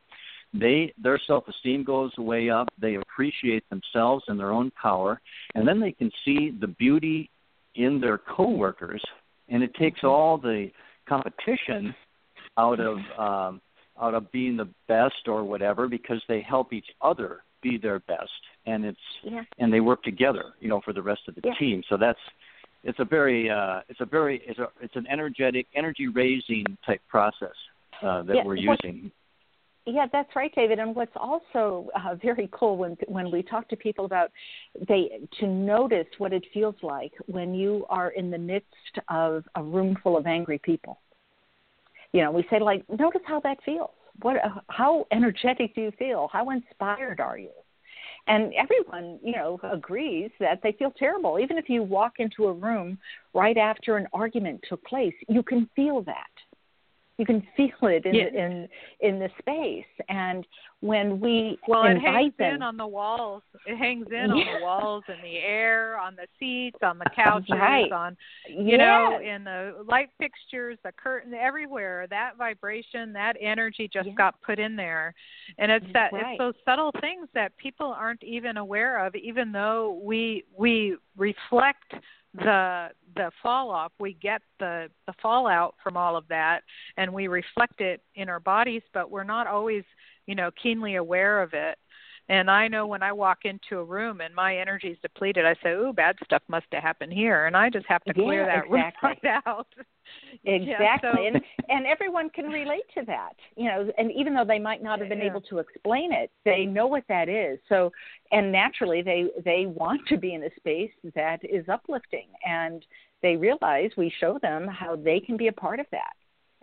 they 0.53 0.91
their 1.01 1.19
self-esteem 1.27 1.83
goes 1.83 2.15
way 2.17 2.49
up. 2.49 2.69
They 2.79 2.95
appreciate 2.95 3.63
themselves 3.69 4.23
and 4.27 4.39
their 4.39 4.51
own 4.51 4.71
power, 4.71 5.21
and 5.53 5.67
then 5.67 5.79
they 5.79 5.91
can 5.91 6.11
see 6.25 6.51
the 6.59 6.67
beauty 6.67 7.29
in 7.75 8.01
their 8.01 8.17
coworkers 8.17 9.03
and 9.49 9.63
it 9.63 9.73
takes 9.75 10.03
all 10.03 10.37
the 10.37 10.69
competition 11.07 11.93
out 12.57 12.79
of 12.79 12.97
um, 13.17 13.61
out 14.01 14.13
of 14.13 14.31
being 14.31 14.55
the 14.55 14.67
best 14.87 15.27
or 15.27 15.43
whatever 15.43 15.87
because 15.87 16.21
they 16.27 16.41
help 16.41 16.71
each 16.73 16.87
other 17.01 17.43
be 17.61 17.77
their 17.77 17.99
best. 17.99 18.31
And 18.65 18.85
it's 18.85 18.99
yeah. 19.23 19.43
and 19.57 19.73
they 19.73 19.79
work 19.79 20.03
together 20.03 20.53
you 20.59 20.69
know 20.69 20.81
for 20.83 20.93
the 20.93 21.01
rest 21.01 21.21
of 21.27 21.35
the 21.35 21.41
Yeah. 21.43 21.53
team. 21.59 21.83
So 21.89 21.97
that's 21.97 22.19
it's 22.83 22.99
a 22.99 23.05
very 23.05 23.49
uh, 23.49 23.81
it's 23.89 23.99
a 24.01 24.05
very 24.05 24.41
it's 24.45 24.59
a 24.59 24.69
it's 24.81 24.95
an 24.95 25.07
energetic 25.07 25.67
energy 25.75 26.07
raising 26.07 26.77
type 26.85 27.01
process 27.07 27.55
uh, 28.01 28.23
that 28.23 28.37
Yeah, 28.37 28.43
we're 28.45 28.55
using 28.55 29.11
Yeah, 29.85 30.05
that's 30.11 30.35
right, 30.35 30.53
David. 30.53 30.77
And 30.79 30.95
what's 30.95 31.15
also 31.15 31.89
uh, 31.95 32.15
very 32.15 32.49
cool 32.51 32.77
when 32.77 32.97
when 33.07 33.31
we 33.31 33.41
talk 33.41 33.67
to 33.69 33.75
people 33.75 34.05
about 34.05 34.29
they 34.87 35.19
to 35.39 35.47
notice 35.47 36.07
what 36.17 36.33
it 36.33 36.45
feels 36.53 36.75
like 36.83 37.13
when 37.25 37.53
you 37.53 37.85
are 37.89 38.09
in 38.09 38.29
the 38.29 38.37
midst 38.37 38.99
of 39.09 39.45
a 39.55 39.63
room 39.63 39.97
full 40.03 40.17
of 40.17 40.27
angry 40.27 40.59
people. 40.59 40.99
You 42.11 42.23
know, 42.23 42.31
we 42.31 42.45
say 42.49 42.59
like, 42.59 42.83
notice 42.89 43.21
how 43.25 43.39
that 43.41 43.57
feels. 43.63 43.91
What, 44.21 44.37
uh, 44.37 44.61
how 44.69 45.05
energetic 45.11 45.75
do 45.75 45.81
you 45.81 45.91
feel? 45.97 46.29
How 46.31 46.49
inspired 46.49 47.19
are 47.19 47.37
you? 47.37 47.51
And 48.27 48.53
everyone, 48.55 49.19
you 49.23 49.33
know, 49.33 49.59
agrees 49.63 50.29
that 50.39 50.59
they 50.61 50.73
feel 50.73 50.91
terrible. 50.91 51.39
Even 51.39 51.57
if 51.57 51.69
you 51.69 51.83
walk 51.83 52.13
into 52.19 52.45
a 52.47 52.53
room 52.53 52.97
right 53.33 53.57
after 53.57 53.97
an 53.97 54.07
argument 54.13 54.63
took 54.67 54.83
place, 54.85 55.13
you 55.27 55.41
can 55.41 55.69
feel 55.75 56.01
that 56.03 56.29
you 57.19 57.25
can 57.25 57.45
feel 57.55 57.69
it 57.81 58.05
in 58.05 58.15
Yeah. 58.15 58.29
the, 58.29 58.39
in 58.39 58.69
in 59.01 59.19
the 59.19 59.29
space 59.39 59.85
and 60.07 60.47
when 60.79 61.19
we 61.19 61.59
Well, 61.67 61.83
it 61.83 61.97
hangs 61.99 62.33
them 62.37 62.55
in 62.55 62.61
on 62.61 62.77
the 62.77 62.87
walls. 62.87 63.43
It 63.65 63.75
hangs 63.75 64.07
in 64.09 64.31
on 64.31 64.45
the 64.45 64.61
walls, 64.61 65.03
in 65.09 65.21
the 65.21 65.37
air, 65.37 65.99
on 65.99 66.15
the 66.15 66.27
seats, 66.39 66.77
on 66.81 66.97
the 66.97 67.05
couches, 67.15 67.49
Right. 67.51 67.91
on 67.91 68.15
you 68.47 68.77
know, 68.77 69.19
in 69.19 69.43
the 69.43 69.83
light 69.85 70.09
fixtures, 70.17 70.77
the 70.83 70.93
curtain, 70.93 71.33
everywhere. 71.33 72.07
That 72.09 72.37
vibration, 72.37 73.11
that 73.13 73.35
energy 73.41 73.89
just 73.91 74.07
Yeah. 74.07 74.13
got 74.15 74.41
put 74.41 74.57
in 74.57 74.77
there, 74.77 75.13
and 75.57 75.69
it's 75.69 75.85
that 75.93 76.13
Right. 76.13 76.27
it's 76.31 76.37
those 76.37 76.55
subtle 76.63 76.93
things 77.01 77.27
that 77.33 77.55
people 77.57 77.87
aren't 77.87 78.23
even 78.23 78.55
aware 78.55 79.05
of, 79.05 79.13
even 79.15 79.51
though 79.51 79.99
we 80.01 80.45
we 80.55 80.95
reflect 81.17 81.93
the 82.35 82.89
the 83.15 83.31
fall 83.41 83.71
off 83.71 83.91
we 83.99 84.13
get 84.13 84.41
the 84.59 84.87
the 85.07 85.13
fallout 85.21 85.75
from 85.83 85.97
all 85.97 86.15
of 86.15 86.27
that 86.27 86.61
and 86.97 87.11
we 87.11 87.27
reflect 87.27 87.81
it 87.81 88.01
in 88.15 88.29
our 88.29 88.39
bodies 88.39 88.83
but 88.93 89.09
we're 89.09 89.23
not 89.23 89.47
always 89.47 89.83
you 90.27 90.35
know 90.35 90.51
keenly 90.61 90.95
aware 90.95 91.41
of 91.41 91.53
it 91.53 91.77
and 92.29 92.49
i 92.49 92.67
know 92.67 92.85
when 92.87 93.03
i 93.03 93.11
walk 93.11 93.39
into 93.45 93.77
a 93.79 93.83
room 93.83 94.21
and 94.21 94.33
my 94.33 94.57
energy 94.57 94.87
is 94.89 94.97
depleted 95.01 95.45
i 95.45 95.55
say 95.61 95.71
ooh 95.71 95.91
bad 95.93 96.15
stuff 96.23 96.41
must 96.47 96.65
have 96.71 96.83
happened 96.83 97.11
here. 97.11 97.45
And 97.47 97.57
i 97.57 97.69
just 97.69 97.85
have 97.87 98.03
to 98.05 98.13
clear 98.13 98.41
Yeah, 98.45 98.45
that 98.45 98.65
exactly. 98.65 99.09
room 99.09 99.17
right 99.23 99.41
out. 99.45 99.67
Yeah, 100.43 100.53
exactly. 100.55 101.09
So- 101.13 101.23
and 101.27 101.41
and 101.69 101.85
everyone 101.85 102.31
can 102.31 102.45
relate 102.47 102.85
to 102.95 103.05
that 103.05 103.33
you 103.55 103.65
know 103.65 103.91
and 103.99 104.11
even 104.11 104.33
though 104.33 104.45
they 104.45 104.57
might 104.57 104.81
not 104.81 104.99
have 104.99 105.07
been 105.09 105.19
Yeah. 105.19 105.25
able 105.25 105.41
to 105.41 105.59
explain 105.59 106.11
it 106.13 106.31
they 106.45 106.65
know 106.65 106.87
what 106.87 107.03
that 107.09 107.29
is. 107.29 107.59
So 107.69 107.91
and 108.31 108.51
naturally 108.51 109.01
they 109.03 109.25
they 109.45 109.67
want 109.67 110.01
to 110.07 110.17
be 110.17 110.33
in 110.33 110.43
a 110.43 110.49
space 110.55 110.91
that 111.13 111.39
is 111.43 111.67
uplifting 111.69 112.27
and 112.45 112.83
they 113.21 113.35
realize 113.35 113.91
we 113.97 114.11
show 114.19 114.39
them 114.39 114.67
how 114.67 114.95
they 114.95 115.19
can 115.19 115.37
be 115.37 115.47
a 115.47 115.51
part 115.53 115.79
of 115.79 115.85
that. 115.91 116.13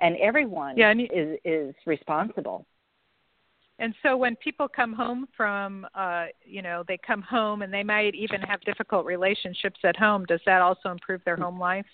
And 0.00 0.16
everyone 0.16 0.76
Yeah, 0.76 0.90
and 0.90 1.00
you- 1.02 1.08
is 1.12 1.38
is 1.44 1.74
responsible 1.86 2.66
And 3.78 3.94
so 4.02 4.16
when 4.16 4.36
people 4.36 4.68
come 4.68 4.92
home 4.92 5.28
from, 5.36 5.86
uh, 5.94 6.26
you 6.44 6.62
know, 6.62 6.82
they 6.88 6.98
come 7.06 7.22
home 7.22 7.62
and 7.62 7.72
they 7.72 7.82
might 7.82 8.14
even 8.14 8.40
have 8.40 8.60
difficult 8.62 9.04
relationships 9.04 9.80
at 9.84 9.96
home. 9.96 10.24
Does 10.24 10.40
that 10.46 10.62
also 10.62 10.90
improve 10.90 11.20
their 11.24 11.36
home 11.36 11.58
life? 11.58 11.86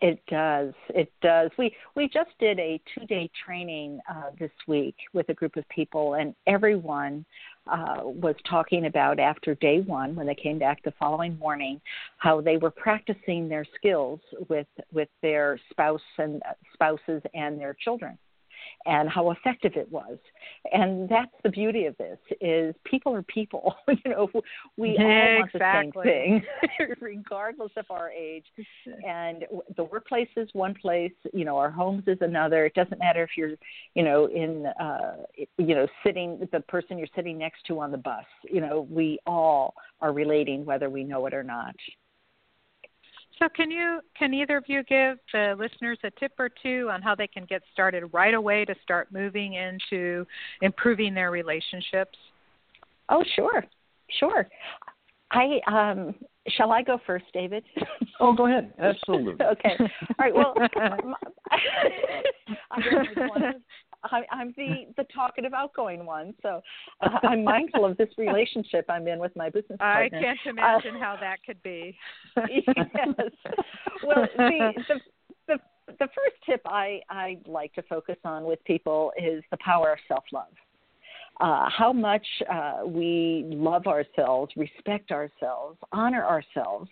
It 0.00 0.20
does. 0.28 0.74
It 0.90 1.12
does. 1.22 1.50
We 1.58 1.74
we 1.96 2.08
just 2.08 2.30
did 2.38 2.60
a 2.60 2.80
two 2.94 3.04
day 3.06 3.28
training 3.44 3.98
uh, 4.08 4.30
this 4.38 4.52
week 4.68 4.94
with 5.12 5.28
a 5.28 5.34
group 5.34 5.56
of 5.56 5.68
people, 5.70 6.14
and 6.14 6.36
everyone 6.46 7.24
uh, 7.66 8.02
was 8.04 8.36
talking 8.48 8.86
about 8.86 9.18
after 9.18 9.56
day 9.56 9.80
one, 9.80 10.14
when 10.14 10.24
they 10.24 10.36
came 10.36 10.56
back 10.56 10.84
the 10.84 10.92
following 11.00 11.36
morning, 11.38 11.80
how 12.18 12.40
they 12.40 12.58
were 12.58 12.70
practicing 12.70 13.48
their 13.48 13.66
skills 13.74 14.20
with 14.48 14.68
with 14.92 15.08
their 15.20 15.58
spouse 15.70 16.00
and 16.18 16.40
uh, 16.48 16.52
spouses 16.74 17.20
and 17.34 17.60
their 17.60 17.74
children 17.74 18.16
and 18.86 19.08
how 19.08 19.30
effective 19.30 19.72
it 19.76 19.90
was. 19.90 20.18
And 20.72 21.08
that's 21.08 21.32
the 21.42 21.50
beauty 21.50 21.86
of 21.86 21.96
this 21.98 22.18
is 22.40 22.74
people 22.84 23.14
are 23.14 23.22
people. 23.22 23.74
You 24.04 24.12
know 24.12 24.30
we 24.76 24.96
all 24.98 25.04
want 25.04 25.52
the 25.52 25.58
same 25.58 26.02
thing 26.02 26.42
regardless 27.00 27.72
of 27.76 27.86
our 27.90 28.10
age. 28.10 28.44
And 29.06 29.44
the 29.76 29.84
workplace 29.84 30.28
is 30.36 30.48
one 30.52 30.74
place 30.74 31.12
you 31.32 31.44
know 31.44 31.56
our 31.56 31.70
homes 31.70 32.04
is 32.06 32.18
another. 32.20 32.66
It 32.66 32.74
doesn't 32.74 32.98
matter 32.98 33.22
if 33.24 33.30
you're 33.36 33.54
you 33.94 34.04
know 34.04 34.26
in 34.26 34.66
uh 34.80 35.24
you 35.36 35.74
know 35.74 35.86
sitting 36.04 36.46
the 36.52 36.60
person 36.60 36.96
you're 36.96 37.08
sitting 37.16 37.38
next 37.38 37.64
to 37.66 37.80
on 37.80 37.90
the 37.90 37.98
bus. 37.98 38.24
You 38.44 38.60
know 38.60 38.86
we 38.90 39.18
all 39.26 39.74
are 40.00 40.12
relating 40.12 40.64
whether 40.64 40.88
we 40.88 41.02
know 41.02 41.26
it 41.26 41.34
or 41.34 41.42
not 41.42 41.74
So 43.38 43.48
can 43.54 43.70
you 43.70 44.00
can 44.16 44.34
either 44.34 44.56
of 44.56 44.64
you 44.66 44.82
give 44.84 45.18
the 45.32 45.54
listeners 45.58 45.98
a 46.02 46.10
tip 46.18 46.32
or 46.38 46.48
two 46.48 46.88
on 46.90 47.02
how 47.02 47.14
they 47.14 47.26
can 47.26 47.44
get 47.44 47.62
started 47.72 48.04
right 48.12 48.34
away 48.34 48.64
to 48.64 48.74
start 48.82 49.12
moving 49.12 49.54
into 49.54 50.26
improving 50.60 51.14
their 51.14 51.30
relationships? 51.30 52.18
Oh, 53.08 53.22
sure. 53.36 53.64
Sure. 54.18 54.48
I 55.30 55.60
um 55.66 56.14
shall 56.48 56.72
I 56.72 56.82
go 56.82 56.98
first, 57.06 57.26
David? 57.32 57.64
Oh, 58.20 58.32
go 58.34 58.46
ahead. 58.46 58.72
Absolutely. 58.78 59.44
okay. 59.52 59.76
All 59.78 59.86
right. 60.18 60.34
Well, 60.34 60.54
I'm, 64.04 64.24
I'm 64.30 64.54
the 64.56 64.86
the 64.96 65.04
talkative, 65.14 65.52
outgoing 65.54 66.04
one, 66.06 66.34
so 66.42 66.60
uh, 67.00 67.08
I'm 67.22 67.44
mindful 67.44 67.84
of 67.84 67.96
this 67.96 68.08
relationship 68.16 68.86
I'm 68.88 69.06
in 69.08 69.18
with 69.18 69.34
my 69.36 69.50
business 69.50 69.78
partner. 69.78 70.18
I 70.18 70.22
can't 70.22 70.38
imagine 70.46 70.96
uh, 70.96 71.00
how 71.00 71.16
that 71.20 71.38
could 71.44 71.62
be. 71.62 71.96
yes. 72.36 72.66
Well, 74.04 74.26
the, 74.36 74.72
the 74.88 75.00
the 75.46 75.58
the 75.98 76.06
first 76.06 76.36
tip 76.46 76.60
I 76.66 77.00
I 77.10 77.38
like 77.46 77.72
to 77.74 77.82
focus 77.82 78.16
on 78.24 78.44
with 78.44 78.62
people 78.64 79.12
is 79.20 79.42
the 79.50 79.58
power 79.64 79.92
of 79.92 79.98
self 80.08 80.24
love 80.32 80.52
uh, 81.40 81.68
how 81.70 81.92
much 81.92 82.26
uh, 82.52 82.80
we 82.84 83.44
love 83.46 83.86
ourselves, 83.86 84.52
respect 84.56 85.10
ourselves, 85.10 85.78
honor 85.92 86.24
ourselves, 86.24 86.90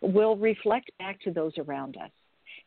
will 0.00 0.36
reflect 0.36 0.90
back 0.98 1.20
to 1.22 1.30
those 1.30 1.52
around 1.58 1.96
us. 1.96 2.10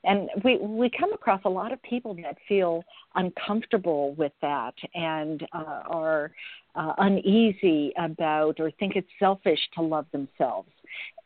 And 0.06 0.30
we, 0.44 0.58
we 0.58 0.90
come 0.90 1.14
across 1.14 1.42
a 1.46 1.50
lot 1.50 1.72
of 1.72 1.82
people 1.84 2.14
that 2.16 2.38
feel 2.48 2.84
uncomfortable 3.16 4.14
with 4.16 4.34
that 4.42 4.74
and 4.94 5.46
uh, 5.54 5.82
are 5.88 6.32
uh, 6.76 6.94
uneasy 6.98 7.94
about 7.98 8.60
or 8.60 8.72
think 8.72 8.96
it's 8.96 9.08
selfish 9.20 9.60
to 9.76 9.82
love 9.82 10.06
themselves. 10.12 10.70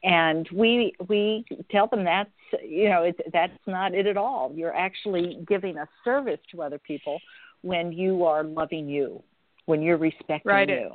And 0.04 0.48
we 0.54 0.94
we 1.10 1.46
tell 1.70 1.88
them 1.88 2.06
that's 2.06 2.30
you 2.64 2.88
know 2.88 3.04
it, 3.04 3.20
that's 3.34 3.52
not 3.68 3.94
it 3.94 4.08
at 4.08 4.16
all. 4.16 4.52
You're 4.56 4.74
actually 4.74 5.44
giving 5.46 5.78
a 5.78 5.88
service 6.06 6.40
to 6.52 6.62
other 6.62 6.80
people 6.80 7.20
when 7.62 7.92
you 7.92 8.24
are 8.24 8.44
loving 8.44 8.88
you 8.88 9.22
when 9.66 9.82
you're 9.84 9.98
respecting 9.98 10.52
right. 10.52 10.70
you. 10.70 10.90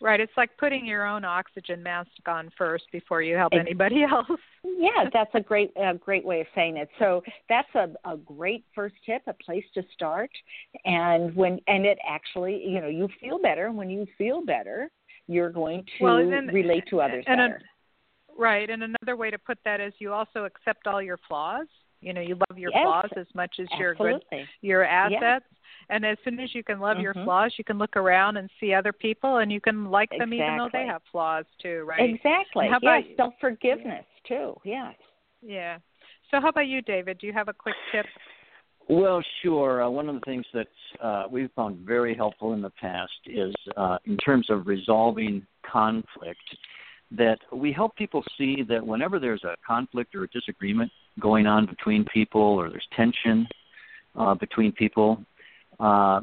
Right. 0.00 0.20
It's 0.20 0.32
like 0.36 0.50
putting 0.58 0.84
your 0.84 1.06
own 1.06 1.24
oxygen 1.24 1.82
mask 1.82 2.10
on 2.26 2.50
first 2.58 2.84
before 2.92 3.22
you 3.22 3.34
help 3.34 3.54
anybody 3.54 4.02
else. 4.10 4.26
yeah, 4.62 5.08
that's 5.10 5.30
a 5.34 5.40
great 5.40 5.72
a 5.76 5.94
great 5.94 6.24
way 6.24 6.40
of 6.40 6.46
saying 6.54 6.76
it. 6.76 6.88
So 6.98 7.22
that's 7.48 7.68
a, 7.74 7.88
a 8.04 8.16
great 8.18 8.64
first 8.74 8.94
tip, 9.06 9.22
a 9.26 9.32
place 9.32 9.64
to 9.72 9.82
start. 9.94 10.30
And 10.84 11.34
when 11.34 11.60
and 11.66 11.86
it 11.86 11.98
actually, 12.06 12.62
you 12.66 12.80
know, 12.82 12.88
you 12.88 13.08
feel 13.20 13.38
better. 13.38 13.72
When 13.72 13.88
you 13.88 14.06
feel 14.18 14.44
better, 14.44 14.90
you're 15.28 15.50
going 15.50 15.84
to 15.98 16.04
well, 16.04 16.30
then, 16.30 16.48
relate 16.48 16.84
to 16.90 17.00
others 17.00 17.24
and 17.26 17.38
better. 17.38 17.62
A, 18.36 18.40
right. 18.40 18.68
And 18.68 18.82
another 18.82 19.16
way 19.16 19.30
to 19.30 19.38
put 19.38 19.58
that 19.64 19.80
is 19.80 19.94
you 19.98 20.12
also 20.12 20.44
accept 20.44 20.86
all 20.86 21.00
your 21.00 21.18
flaws. 21.26 21.66
You 22.02 22.12
know, 22.12 22.20
you 22.20 22.34
love 22.50 22.58
your 22.58 22.70
yes, 22.70 22.82
flaws 22.84 23.10
as 23.16 23.26
much 23.34 23.56
as 23.58 23.66
absolutely. 23.72 24.06
your 24.10 24.18
good 24.18 24.46
your 24.60 24.84
assets. 24.84 25.46
Yeah. 25.50 25.56
And 25.88 26.04
as 26.04 26.18
soon 26.24 26.40
as 26.40 26.54
you 26.54 26.64
can 26.64 26.80
love 26.80 26.96
mm-hmm. 26.96 27.02
your 27.02 27.14
flaws, 27.14 27.54
you 27.58 27.64
can 27.64 27.78
look 27.78 27.96
around 27.96 28.36
and 28.36 28.50
see 28.58 28.74
other 28.74 28.92
people, 28.92 29.38
and 29.38 29.52
you 29.52 29.60
can 29.60 29.90
like 29.90 30.10
them 30.10 30.32
exactly. 30.32 30.38
even 30.38 30.58
though 30.58 30.68
they 30.72 30.86
have 30.86 31.02
flaws 31.12 31.44
too, 31.62 31.84
right? 31.86 32.10
Exactly. 32.10 32.66
And 32.66 32.74
how 32.74 32.80
yeah, 32.82 32.98
about 32.98 33.16
self 33.16 33.34
forgiveness 33.40 34.04
too. 34.26 34.54
Yes. 34.64 34.94
Yeah. 35.42 35.78
So 36.30 36.40
how 36.40 36.48
about 36.48 36.66
you, 36.66 36.82
David? 36.82 37.18
Do 37.18 37.26
you 37.26 37.32
have 37.32 37.48
a 37.48 37.52
quick 37.52 37.76
tip? 37.92 38.06
Well, 38.88 39.22
sure. 39.42 39.82
Uh, 39.82 39.90
one 39.90 40.08
of 40.08 40.14
the 40.14 40.20
things 40.22 40.44
that 40.54 40.68
uh, 41.02 41.24
we've 41.30 41.50
found 41.56 41.78
very 41.78 42.14
helpful 42.14 42.52
in 42.52 42.62
the 42.62 42.70
past 42.70 43.12
is 43.26 43.54
uh, 43.76 43.98
in 44.04 44.16
terms 44.18 44.48
of 44.48 44.66
resolving 44.66 45.44
conflict, 45.70 46.40
that 47.12 47.38
we 47.52 47.72
help 47.72 47.94
people 47.96 48.22
see 48.36 48.62
that 48.68 48.84
whenever 48.84 49.18
there's 49.18 49.44
a 49.44 49.54
conflict 49.66 50.14
or 50.14 50.24
a 50.24 50.28
disagreement 50.28 50.90
going 51.20 51.46
on 51.46 51.66
between 51.66 52.04
people 52.12 52.40
or 52.40 52.68
there's 52.68 52.86
tension 52.96 53.46
uh, 54.16 54.34
between 54.34 54.72
people, 54.72 55.20
uh, 55.80 56.20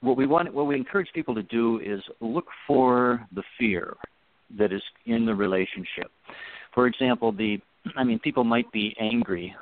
what 0.00 0.16
we 0.16 0.26
want, 0.26 0.52
what 0.52 0.66
we 0.66 0.76
encourage 0.76 1.08
people 1.14 1.34
to 1.34 1.42
do 1.42 1.80
is 1.80 2.00
look 2.20 2.46
for 2.66 3.26
the 3.34 3.42
fear 3.58 3.96
that 4.58 4.72
is 4.72 4.82
in 5.06 5.26
the 5.26 5.34
relationship. 5.34 6.10
For 6.74 6.86
example, 6.86 7.32
the 7.32 7.60
I 7.96 8.04
mean, 8.04 8.18
people 8.18 8.44
might 8.44 8.70
be 8.72 8.94
angry 9.00 9.54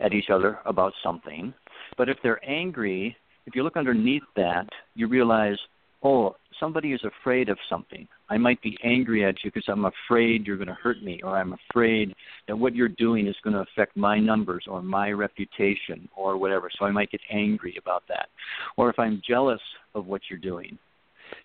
at 0.00 0.12
each 0.12 0.30
other 0.30 0.58
about 0.64 0.92
something, 1.02 1.52
but 1.98 2.08
if 2.08 2.16
they're 2.22 2.40
angry, 2.48 3.16
if 3.46 3.54
you 3.54 3.62
look 3.62 3.76
underneath 3.76 4.22
that, 4.36 4.66
you 4.94 5.06
realize, 5.06 5.58
oh, 6.02 6.36
somebody 6.60 6.92
is 6.92 7.00
afraid 7.04 7.48
of 7.48 7.58
something. 7.68 8.06
I 8.28 8.38
might 8.38 8.60
be 8.62 8.76
angry 8.82 9.24
at 9.24 9.36
you 9.44 9.50
because 9.52 9.68
I'm 9.68 9.84
afraid 9.86 10.46
you're 10.46 10.56
going 10.56 10.68
to 10.68 10.74
hurt 10.74 11.02
me, 11.02 11.20
or 11.22 11.36
I'm 11.36 11.54
afraid 11.70 12.14
that 12.48 12.56
what 12.56 12.74
you're 12.74 12.88
doing 12.88 13.26
is 13.26 13.36
going 13.42 13.54
to 13.54 13.60
affect 13.60 13.96
my 13.96 14.18
numbers 14.18 14.64
or 14.68 14.82
my 14.82 15.10
reputation 15.10 16.08
or 16.16 16.36
whatever. 16.36 16.70
So 16.78 16.84
I 16.84 16.90
might 16.90 17.10
get 17.10 17.20
angry 17.30 17.76
about 17.80 18.04
that. 18.08 18.28
Or 18.76 18.90
if 18.90 18.98
I'm 18.98 19.22
jealous 19.26 19.60
of 19.94 20.06
what 20.06 20.22
you're 20.28 20.38
doing, 20.38 20.78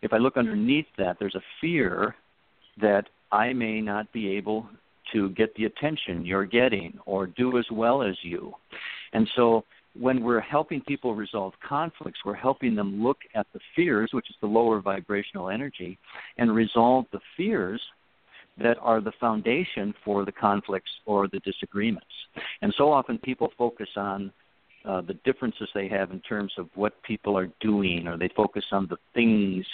if 0.01 0.13
I 0.13 0.17
look 0.17 0.35
mm-hmm. 0.35 0.49
underneath 0.49 0.87
that, 0.97 1.17
there's 1.19 1.35
a 1.35 1.43
fear 1.59 2.15
that 2.81 3.05
I 3.31 3.53
may 3.53 3.81
not 3.81 4.11
be 4.11 4.35
able 4.35 4.67
to 5.13 5.29
get 5.31 5.53
the 5.55 5.65
attention 5.65 6.25
you're 6.25 6.45
getting 6.45 6.97
or 7.05 7.27
do 7.27 7.57
as 7.57 7.65
well 7.71 8.01
as 8.01 8.15
you. 8.23 8.53
And 9.13 9.29
so 9.35 9.65
when 9.99 10.23
we're 10.23 10.39
helping 10.39 10.81
people 10.81 11.15
resolve 11.15 11.53
conflicts, 11.67 12.19
we're 12.25 12.33
helping 12.33 12.75
them 12.75 13.03
look 13.03 13.17
at 13.35 13.47
the 13.53 13.59
fears, 13.75 14.11
which 14.13 14.29
is 14.29 14.35
the 14.41 14.47
lower 14.47 14.79
vibrational 14.79 15.49
energy, 15.49 15.97
and 16.37 16.53
resolve 16.55 17.05
the 17.11 17.19
fears 17.35 17.81
that 18.57 18.77
are 18.81 19.01
the 19.01 19.11
foundation 19.19 19.93
for 20.03 20.25
the 20.25 20.31
conflicts 20.31 20.91
or 21.05 21.27
the 21.27 21.39
disagreements. 21.39 22.05
And 22.61 22.73
so 22.77 22.91
often 22.91 23.17
people 23.17 23.51
focus 23.57 23.89
on 23.95 24.31
uh, 24.85 25.01
the 25.01 25.13
differences 25.25 25.69
they 25.73 25.87
have 25.87 26.11
in 26.11 26.19
terms 26.21 26.53
of 26.57 26.67
what 26.75 27.01
people 27.03 27.37
are 27.37 27.49
doing, 27.59 28.07
or 28.07 28.17
they 28.17 28.29
focus 28.35 28.65
on 28.71 28.87
the 28.87 28.97
things 29.13 29.65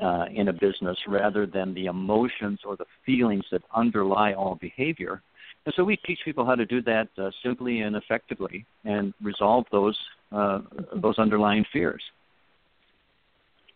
uh, 0.00 0.24
in 0.34 0.48
a 0.48 0.52
business 0.52 0.96
rather 1.06 1.46
than 1.46 1.74
the 1.74 1.86
emotions 1.86 2.60
or 2.64 2.76
the 2.76 2.86
feelings 3.04 3.44
that 3.52 3.62
underlie 3.74 4.32
all 4.32 4.54
behavior. 4.54 5.22
And 5.66 5.74
so 5.76 5.84
we 5.84 5.96
teach 5.96 6.20
people 6.24 6.44
how 6.44 6.54
to 6.54 6.64
do 6.64 6.80
that 6.82 7.08
uh, 7.18 7.30
simply 7.42 7.80
and 7.80 7.96
effectively 7.96 8.64
and 8.84 9.12
resolve 9.22 9.66
those 9.70 9.98
uh, 10.32 10.60
those 10.94 11.18
underlying 11.18 11.64
fears. 11.72 12.02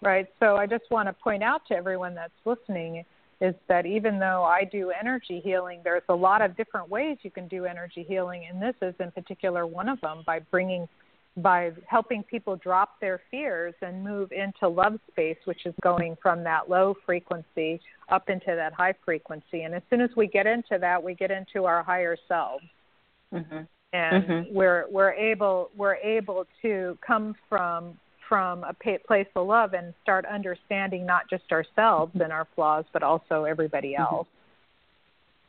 Right. 0.01 0.27
So 0.39 0.57
I 0.57 0.67
just 0.67 0.85
want 0.91 1.09
to 1.09 1.13
point 1.13 1.43
out 1.43 1.63
to 1.69 1.75
everyone 1.75 2.15
that's 2.15 2.33
listening 2.45 3.05
is 3.41 3.55
that 3.69 3.85
even 3.85 4.19
though 4.19 4.45
I 4.45 4.65
do 4.65 4.93
energy 4.99 5.41
healing, 5.43 5.81
there's 5.83 6.03
a 6.09 6.15
lot 6.15 6.41
of 6.41 6.57
different 6.57 6.89
ways 6.89 7.19
you 7.23 7.31
can 7.31 7.49
do 7.49 7.65
energy 7.65 8.05
healing, 8.07 8.47
and 8.49 8.63
this 8.63 8.75
is 8.81 8.95
in 9.01 9.11
particular 9.11 9.67
one 9.67 9.89
of 9.89 10.01
them 10.01 10.23
by 10.25 10.39
bringing 10.39 10.89
by 11.37 11.73
helping 11.87 12.23
people 12.23 12.57
drop 12.57 13.01
their 13.01 13.21
fears 13.31 13.75
and 13.83 14.05
move 14.05 14.31
into 14.31 14.69
love 14.69 14.99
space, 15.11 15.37
which 15.47 15.67
is 15.67 15.75
going 15.83 16.17
from 16.23 16.45
that 16.45 16.71
low 16.71 16.95
frequency 17.05 17.81
up 18.09 18.31
into 18.31 18.55
that 18.55 18.73
high 18.73 18.95
frequency. 19.05 19.63
And 19.63 19.75
as 19.75 19.83
soon 19.91 20.01
as 20.01 20.11
we 20.17 20.29
get 20.29 20.47
into 20.47 20.79
that, 20.81 21.03
we 21.03 21.15
get 21.15 21.31
into 21.31 21.65
our 21.65 21.83
higher 21.83 22.17
selves. 22.29 22.65
Mm-hmm. 23.33 23.63
And 23.93 24.25
mm-hmm. 24.25 24.55
we're 24.55 24.87
we're 24.91 25.13
able 25.13 25.71
we're 25.77 25.97
able 25.97 26.47
to 26.63 26.99
come 27.05 27.35
from 27.49 27.99
from 28.29 28.65
a 28.65 28.75
place 29.07 29.27
of 29.37 29.47
love 29.47 29.75
and 29.75 29.93
start 30.03 30.25
understanding 30.27 31.05
not 31.05 31.29
just 31.29 31.45
ourselves 31.53 32.13
and 32.15 32.33
our 32.33 32.47
flaws, 32.55 32.85
but 32.93 33.03
also 33.03 33.45
everybody 33.45 33.93
mm-hmm. 33.93 34.15
else. 34.15 34.29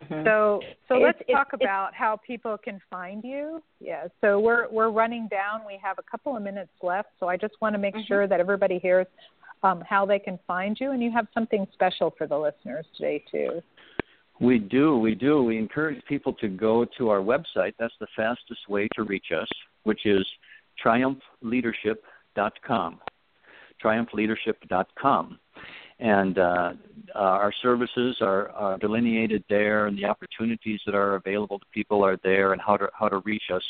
Mm-hmm. 0.09 0.25
So 0.25 0.61
so 0.87 0.95
it's, 0.95 1.03
let's 1.03 1.17
it's, 1.21 1.31
talk 1.31 1.49
it's, 1.53 1.63
about 1.63 1.93
how 1.93 2.19
people 2.25 2.57
can 2.57 2.81
find 2.89 3.23
you. 3.23 3.61
Yeah. 3.79 4.07
So 4.21 4.39
we're 4.39 4.69
we're 4.69 4.89
running 4.89 5.27
down. 5.29 5.61
We 5.65 5.79
have 5.83 5.97
a 5.99 6.03
couple 6.09 6.35
of 6.35 6.43
minutes 6.43 6.71
left. 6.81 7.09
So 7.19 7.27
I 7.27 7.37
just 7.37 7.53
want 7.61 7.73
to 7.73 7.79
make 7.79 7.95
mm-hmm. 7.95 8.07
sure 8.07 8.27
that 8.27 8.39
everybody 8.39 8.79
hears 8.79 9.07
um, 9.63 9.83
how 9.87 10.05
they 10.05 10.19
can 10.19 10.39
find 10.45 10.77
you, 10.79 10.91
and 10.91 11.01
you 11.01 11.11
have 11.11 11.27
something 11.33 11.65
special 11.73 12.13
for 12.17 12.27
the 12.27 12.37
listeners 12.37 12.85
today 12.97 13.23
too. 13.31 13.61
We 14.39 14.59
do, 14.59 14.97
we 14.97 15.15
do. 15.15 15.41
We 15.43 15.57
encourage 15.57 16.03
people 16.05 16.33
to 16.33 16.49
go 16.49 16.85
to 16.97 17.09
our 17.09 17.19
website. 17.19 17.73
That's 17.79 17.93
the 18.01 18.07
fastest 18.17 18.67
way 18.67 18.89
to 18.95 19.03
reach 19.03 19.27
us, 19.31 19.47
which 19.83 20.05
is 20.05 20.27
triumphleadership.com. 20.83 22.99
Triumphleadership.com 23.83 25.39
and 25.99 26.37
uh, 26.37 26.73
uh, 27.13 27.19
our 27.19 27.53
services 27.61 28.17
are, 28.21 28.49
are, 28.49 28.77
delineated 28.77 29.43
there, 29.49 29.87
and 29.87 29.97
the 29.97 30.05
opportunities 30.05 30.81
that 30.85 30.95
are 30.95 31.15
available 31.15 31.59
to 31.59 31.65
people 31.73 32.03
are 32.03 32.17
there, 32.23 32.53
and 32.53 32.61
how 32.61 32.75
to 32.75 32.89
how 32.97 33.07
to 33.07 33.19
reach 33.19 33.43
us, 33.53 33.63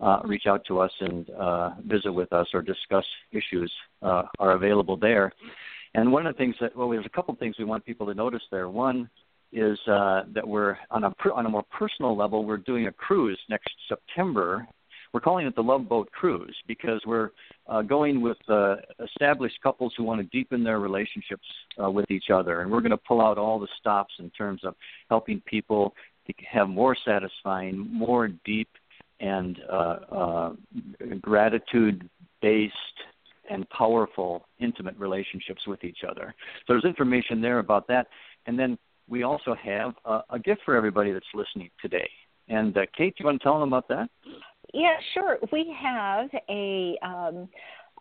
uh, 0.00 0.20
reach 0.24 0.46
out 0.46 0.64
to 0.66 0.80
us, 0.80 0.92
and 1.00 1.28
uh, 1.30 1.70
visit 1.86 2.12
with 2.12 2.32
us 2.32 2.46
or 2.54 2.62
discuss 2.62 3.04
issues 3.32 3.72
uh, 4.02 4.22
are 4.38 4.52
available 4.52 4.96
there. 4.96 5.32
And 5.94 6.10
one 6.12 6.26
of 6.26 6.34
the 6.34 6.38
things 6.38 6.54
that 6.60 6.74
well, 6.74 6.88
there's 6.88 7.06
a 7.06 7.10
couple 7.10 7.34
of 7.34 7.38
things 7.38 7.56
we 7.58 7.64
want 7.64 7.84
people 7.84 8.06
to 8.06 8.14
notice 8.14 8.42
there. 8.50 8.68
One 8.68 9.10
is 9.52 9.78
that 9.86 10.46
we're 10.46 10.76
on 10.90 11.04
a 11.04 11.14
on 11.34 11.46
a 11.46 11.48
more 11.50 11.64
personal 11.78 12.16
level. 12.16 12.44
We're 12.44 12.58
doing 12.58 12.86
a 12.86 12.92
cruise 12.92 13.38
next 13.48 13.70
September 13.88 14.66
we're 15.12 15.20
calling 15.20 15.46
it 15.46 15.54
the 15.54 15.62
Love 15.62 15.88
Boat 15.88 16.10
Cruise 16.12 16.56
because 16.66 17.00
we're 17.06 17.30
uh, 17.66 17.82
going 17.82 18.20
with 18.20 18.36
uh, 18.48 18.76
established 19.04 19.56
couples 19.62 19.92
who 19.96 20.04
want 20.04 20.20
to 20.20 20.26
deepen 20.36 20.62
their 20.62 20.80
relationships 20.80 21.46
uh, 21.82 21.90
with 21.90 22.10
each 22.10 22.30
other, 22.32 22.60
and 22.60 22.70
we're 22.70 22.80
going 22.80 22.90
to 22.90 22.96
pull 22.96 23.20
out 23.20 23.38
all 23.38 23.58
the 23.58 23.68
stops 23.78 24.14
in 24.18 24.30
terms 24.30 24.62
of 24.64 24.74
helping 25.08 25.40
people 25.46 25.94
have 26.50 26.68
more 26.68 26.96
satisfying, 27.04 27.88
more 27.90 28.28
deep, 28.44 28.68
and 29.20 29.60
uh, 29.70 29.96
uh, 30.12 30.52
gratitude 31.20 32.08
based 32.40 32.74
and 33.50 33.68
powerful, 33.70 34.46
intimate 34.60 34.96
relationships 34.98 35.66
with 35.66 35.82
each 35.84 35.98
other. 36.08 36.34
So 36.66 36.74
there's 36.74 36.84
information 36.84 37.40
there 37.40 37.58
about 37.58 37.88
that. 37.88 38.08
And 38.46 38.58
then 38.58 38.78
we 39.08 39.22
also 39.22 39.54
have 39.54 39.94
a, 40.04 40.20
a 40.30 40.38
gift 40.38 40.60
for 40.64 40.76
everybody 40.76 41.12
that's 41.12 41.26
listening 41.34 41.70
today. 41.80 42.08
And 42.48 42.76
uh, 42.76 42.82
Kate, 42.96 43.14
you 43.18 43.26
want 43.26 43.40
to 43.40 43.44
tell 43.44 43.58
them 43.58 43.68
about 43.68 43.88
that? 43.88 44.08
Yeah, 44.74 44.96
sure. 45.14 45.38
We 45.52 45.74
have 45.80 46.28
a 46.48 46.96
um, 47.02 47.48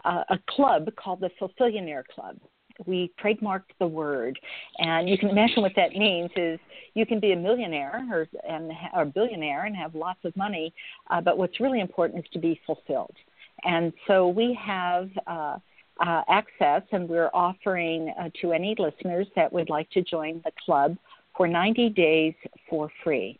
a 0.06 0.38
club 0.50 0.90
called 0.96 1.22
the 1.22 1.30
Fulfillionaire 1.40 2.04
Club. 2.14 2.38
We 2.86 3.12
trademarked 3.24 3.74
the 3.80 3.88
word, 3.88 4.38
and 4.78 5.10
you 5.10 5.18
can 5.18 5.30
imagine 5.30 5.64
what 5.64 5.74
that 5.76 5.94
means. 5.94 6.30
Is 6.36 6.60
you 6.94 7.06
can 7.06 7.20
be 7.20 7.32
a 7.32 7.36
millionaire 7.36 8.06
or 8.12 8.28
and 8.48 8.72
a 8.96 9.06
billionaire 9.06 9.66
and 9.66 9.76
have 9.76 9.96
lots 9.96 10.20
of 10.24 10.36
money, 10.36 10.74
uh, 11.10 11.22
but 11.22 11.38
what's 11.38 11.60
really 11.60 11.80
important 11.80 12.24
is 12.24 12.32
to 12.34 12.40
be 12.40 12.60
fulfilled. 12.66 13.16
And 13.64 13.92
so 14.06 14.28
we 14.28 14.58
have 14.64 15.10
uh, 15.26 15.58
uh, 16.06 16.22
access, 16.30 16.84
and 16.92 17.10
we're 17.10 17.32
offering 17.34 18.14
uh, 18.20 18.30
to 18.42 18.52
any 18.52 18.76
listeners 18.78 19.28
that 19.36 19.52
would 19.52 19.70
like 19.70 19.90
to 19.92 20.04
join 20.04 20.42
the 20.46 20.52
club 20.64 20.96
for 21.36 21.48
90 21.48 21.90
days 21.90 22.34
for 22.70 22.90
free. 23.04 23.40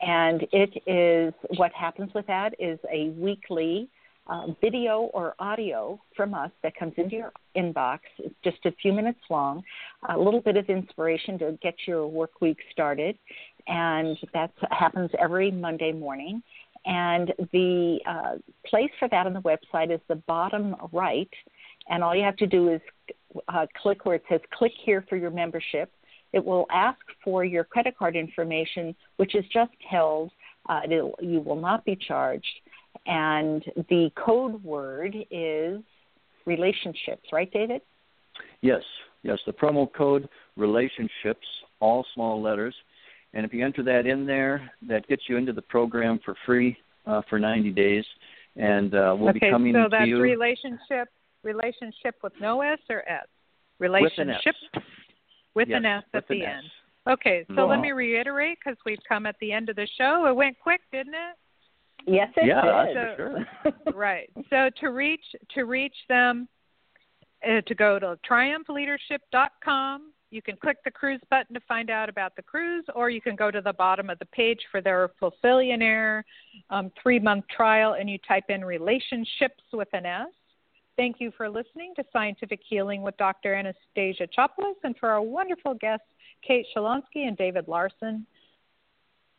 And 0.00 0.46
it 0.52 0.82
is 0.86 1.34
what 1.56 1.72
happens 1.72 2.12
with 2.14 2.26
that 2.26 2.54
is 2.58 2.78
a 2.92 3.10
weekly 3.10 3.88
uh, 4.28 4.48
video 4.60 5.10
or 5.14 5.34
audio 5.38 6.00
from 6.16 6.34
us 6.34 6.50
that 6.62 6.76
comes 6.76 6.92
into 6.96 7.16
your 7.16 7.32
inbox. 7.56 8.00
It's 8.18 8.34
just 8.42 8.64
a 8.64 8.72
few 8.82 8.92
minutes 8.92 9.20
long, 9.30 9.62
a 10.08 10.18
little 10.18 10.40
bit 10.40 10.56
of 10.56 10.68
inspiration 10.68 11.38
to 11.38 11.58
get 11.62 11.74
your 11.86 12.06
work 12.08 12.40
week 12.40 12.58
started. 12.72 13.16
And 13.68 14.16
that 14.34 14.50
happens 14.70 15.10
every 15.18 15.50
Monday 15.50 15.92
morning. 15.92 16.42
And 16.86 17.32
the 17.52 17.98
uh, 18.06 18.34
place 18.64 18.90
for 18.98 19.08
that 19.08 19.26
on 19.26 19.32
the 19.32 19.40
website 19.40 19.92
is 19.92 20.00
the 20.08 20.16
bottom 20.16 20.76
right. 20.92 21.30
And 21.88 22.02
all 22.02 22.14
you 22.14 22.22
have 22.22 22.36
to 22.36 22.46
do 22.46 22.68
is 22.68 22.80
uh, 23.48 23.66
click 23.80 24.04
where 24.04 24.16
it 24.16 24.24
says 24.28 24.40
click 24.52 24.72
here 24.84 25.04
for 25.08 25.16
your 25.16 25.30
membership. 25.30 25.90
It 26.36 26.44
will 26.44 26.66
ask 26.70 26.98
for 27.24 27.46
your 27.46 27.64
credit 27.64 27.96
card 27.96 28.14
information, 28.14 28.94
which 29.16 29.34
is 29.34 29.42
just 29.50 29.72
held. 29.88 30.30
Uh, 30.68 30.82
you 31.18 31.40
will 31.40 31.56
not 31.56 31.82
be 31.86 31.96
charged. 31.96 32.44
And 33.06 33.64
the 33.88 34.10
code 34.22 34.62
word 34.62 35.16
is 35.30 35.80
relationships, 36.44 37.22
right, 37.32 37.50
David? 37.50 37.80
Yes, 38.60 38.82
yes. 39.22 39.38
The 39.46 39.52
promo 39.54 39.90
code 39.90 40.28
relationships, 40.58 41.46
all 41.80 42.04
small 42.12 42.42
letters. 42.42 42.74
And 43.32 43.46
if 43.46 43.54
you 43.54 43.64
enter 43.64 43.82
that 43.84 44.04
in 44.06 44.26
there, 44.26 44.70
that 44.86 45.08
gets 45.08 45.22
you 45.30 45.38
into 45.38 45.54
the 45.54 45.62
program 45.62 46.20
for 46.22 46.34
free 46.44 46.76
uh, 47.06 47.22
for 47.30 47.38
90 47.38 47.70
days. 47.70 48.04
And 48.56 48.94
uh, 48.94 49.16
we'll 49.18 49.30
okay, 49.30 49.38
be 49.38 49.50
coming 49.50 49.74
in. 49.74 49.80
so 49.80 49.84
to 49.84 49.88
that's 49.90 50.06
you. 50.06 50.20
relationship, 50.20 51.08
relationship 51.42 52.16
with 52.22 52.34
no 52.42 52.60
S 52.60 52.78
or 52.90 53.08
S? 53.08 53.26
Relationship 53.78 54.18
with 54.18 54.74
an 54.74 54.82
S, 54.82 54.82
with 55.56 55.68
an 55.68 55.84
an 55.84 55.86
S 55.86 56.04
at 56.14 56.28
the 56.28 56.42
S. 56.42 56.48
end. 56.58 56.66
Okay, 57.08 57.46
so 57.54 57.66
let 57.66 57.80
me 57.80 57.92
reiterate 57.92 58.58
because 58.62 58.76
we've 58.84 58.98
come 59.08 59.26
at 59.26 59.36
the 59.40 59.52
end 59.52 59.68
of 59.68 59.76
the 59.76 59.86
show. 59.96 60.26
It 60.26 60.34
went 60.34 60.58
quick, 60.60 60.80
didn't 60.92 61.14
it? 61.14 61.36
Yes, 62.06 62.28
it 62.36 62.46
yeah, 62.46 62.62
did. 62.62 62.96
that's 62.96 63.16
for 63.16 63.46
sure. 63.72 63.94
right. 63.94 64.30
So 64.50 64.70
to 64.80 64.90
reach 64.90 65.24
to 65.54 65.64
reach 65.64 65.94
them, 66.08 66.48
uh, 67.46 67.60
to 67.66 67.74
go 67.74 67.98
to 67.98 68.18
triumphleadership.com. 68.28 70.12
You 70.30 70.42
can 70.42 70.56
click 70.56 70.78
the 70.84 70.90
cruise 70.90 71.20
button 71.30 71.54
to 71.54 71.60
find 71.68 71.88
out 71.88 72.08
about 72.08 72.34
the 72.34 72.42
cruise, 72.42 72.84
or 72.94 73.10
you 73.10 73.20
can 73.20 73.36
go 73.36 73.52
to 73.52 73.60
the 73.60 73.72
bottom 73.72 74.10
of 74.10 74.18
the 74.18 74.26
page 74.26 74.58
for 74.72 74.80
their 74.80 75.10
Fulfillionaire 75.22 76.24
um, 76.70 76.90
three 77.00 77.20
month 77.20 77.44
trial, 77.54 77.94
and 77.98 78.10
you 78.10 78.18
type 78.26 78.44
in 78.48 78.64
relationships 78.64 79.62
with 79.72 79.88
an 79.92 80.04
S. 80.04 80.26
Thank 80.96 81.16
you 81.20 81.30
for 81.36 81.48
listening 81.50 81.92
to 81.96 82.04
Scientific 82.10 82.60
Healing 82.66 83.02
with 83.02 83.16
Dr. 83.18 83.54
Anastasia 83.54 84.26
Chopelas, 84.26 84.76
and 84.82 84.96
for 84.96 85.10
our 85.10 85.20
wonderful 85.20 85.74
guests, 85.74 86.06
Kate 86.46 86.64
Sholonski 86.74 87.28
and 87.28 87.36
David 87.36 87.68
Larson. 87.68 88.26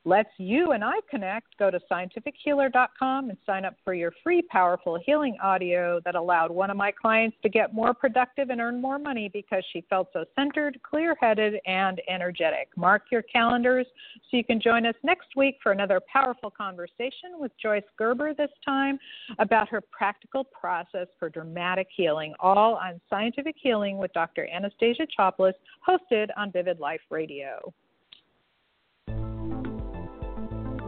Let's 0.07 0.29
you 0.37 0.71
and 0.71 0.85
I 0.85 0.93
connect. 1.09 1.57
Go 1.59 1.69
to 1.69 1.81
scientifichealer.com 1.91 3.29
and 3.29 3.37
sign 3.45 3.65
up 3.65 3.75
for 3.83 3.93
your 3.93 4.13
free 4.23 4.41
powerful 4.41 4.97
healing 5.05 5.35
audio 5.43 5.99
that 6.05 6.15
allowed 6.15 6.49
one 6.49 6.69
of 6.69 6.77
my 6.77 6.93
clients 6.93 7.35
to 7.43 7.49
get 7.49 7.73
more 7.73 7.93
productive 7.93 8.49
and 8.49 8.61
earn 8.61 8.81
more 8.81 8.99
money 8.99 9.27
because 9.27 9.65
she 9.73 9.83
felt 9.89 10.07
so 10.13 10.23
centered, 10.33 10.79
clear 10.81 11.13
headed, 11.19 11.55
and 11.65 11.99
energetic. 12.07 12.69
Mark 12.77 13.07
your 13.11 13.21
calendars 13.21 13.85
so 14.31 14.37
you 14.37 14.45
can 14.45 14.61
join 14.61 14.85
us 14.85 14.95
next 15.03 15.27
week 15.35 15.57
for 15.61 15.73
another 15.73 15.99
powerful 16.09 16.51
conversation 16.51 17.31
with 17.37 17.51
Joyce 17.61 17.83
Gerber, 17.97 18.33
this 18.33 18.51
time 18.63 18.97
about 19.39 19.67
her 19.67 19.81
practical 19.81 20.45
process 20.45 21.07
for 21.19 21.27
dramatic 21.27 21.89
healing, 21.93 22.33
all 22.39 22.75
on 22.75 23.01
Scientific 23.09 23.55
Healing 23.61 23.97
with 23.97 24.13
Dr. 24.13 24.47
Anastasia 24.47 25.05
Chopelas, 25.19 25.51
hosted 25.85 26.29
on 26.37 26.49
Vivid 26.53 26.79
Life 26.79 27.01
Radio. 27.09 27.73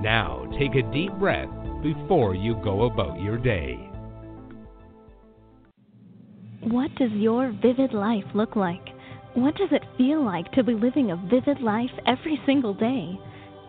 Now, 0.00 0.50
take 0.58 0.76
a 0.76 0.92
deep 0.94 1.12
breath 1.18 1.50
before 1.82 2.34
you 2.34 2.54
go 2.64 2.84
about 2.84 3.20
your 3.20 3.36
day. 3.36 3.89
What 6.64 6.94
does 6.96 7.12
your 7.12 7.52
vivid 7.62 7.94
life 7.94 8.24
look 8.34 8.54
like? 8.54 8.86
What 9.32 9.54
does 9.54 9.70
it 9.72 9.82
feel 9.96 10.22
like 10.22 10.52
to 10.52 10.62
be 10.62 10.74
living 10.74 11.10
a 11.10 11.16
vivid 11.16 11.62
life 11.62 11.90
every 12.06 12.38
single 12.44 12.74
day? 12.74 13.18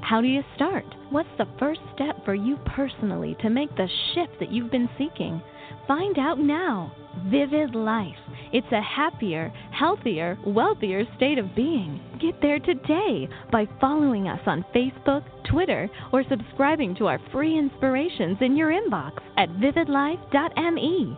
How 0.01 0.19
do 0.19 0.27
you 0.27 0.43
start? 0.55 0.83
What's 1.09 1.29
the 1.37 1.47
first 1.57 1.79
step 1.95 2.25
for 2.25 2.35
you 2.35 2.57
personally 2.65 3.37
to 3.41 3.49
make 3.49 3.73
the 3.77 3.87
shift 4.13 4.37
that 4.41 4.51
you've 4.51 4.71
been 4.71 4.89
seeking? 4.97 5.41
Find 5.87 6.19
out 6.19 6.39
now. 6.39 6.93
Vivid 7.27 7.75
Life. 7.75 8.19
It's 8.51 8.71
a 8.73 8.81
happier, 8.81 9.53
healthier, 9.71 10.37
wealthier 10.45 11.05
state 11.15 11.37
of 11.37 11.55
being. 11.55 12.01
Get 12.21 12.41
there 12.41 12.59
today 12.59 13.29
by 13.53 13.69
following 13.79 14.27
us 14.27 14.41
on 14.45 14.65
Facebook, 14.75 15.23
Twitter, 15.49 15.89
or 16.11 16.25
subscribing 16.27 16.95
to 16.95 17.07
our 17.07 17.19
free 17.31 17.57
inspirations 17.57 18.37
in 18.41 18.57
your 18.57 18.69
inbox 18.69 19.13
at 19.37 19.49
vividlife.me. 19.49 21.17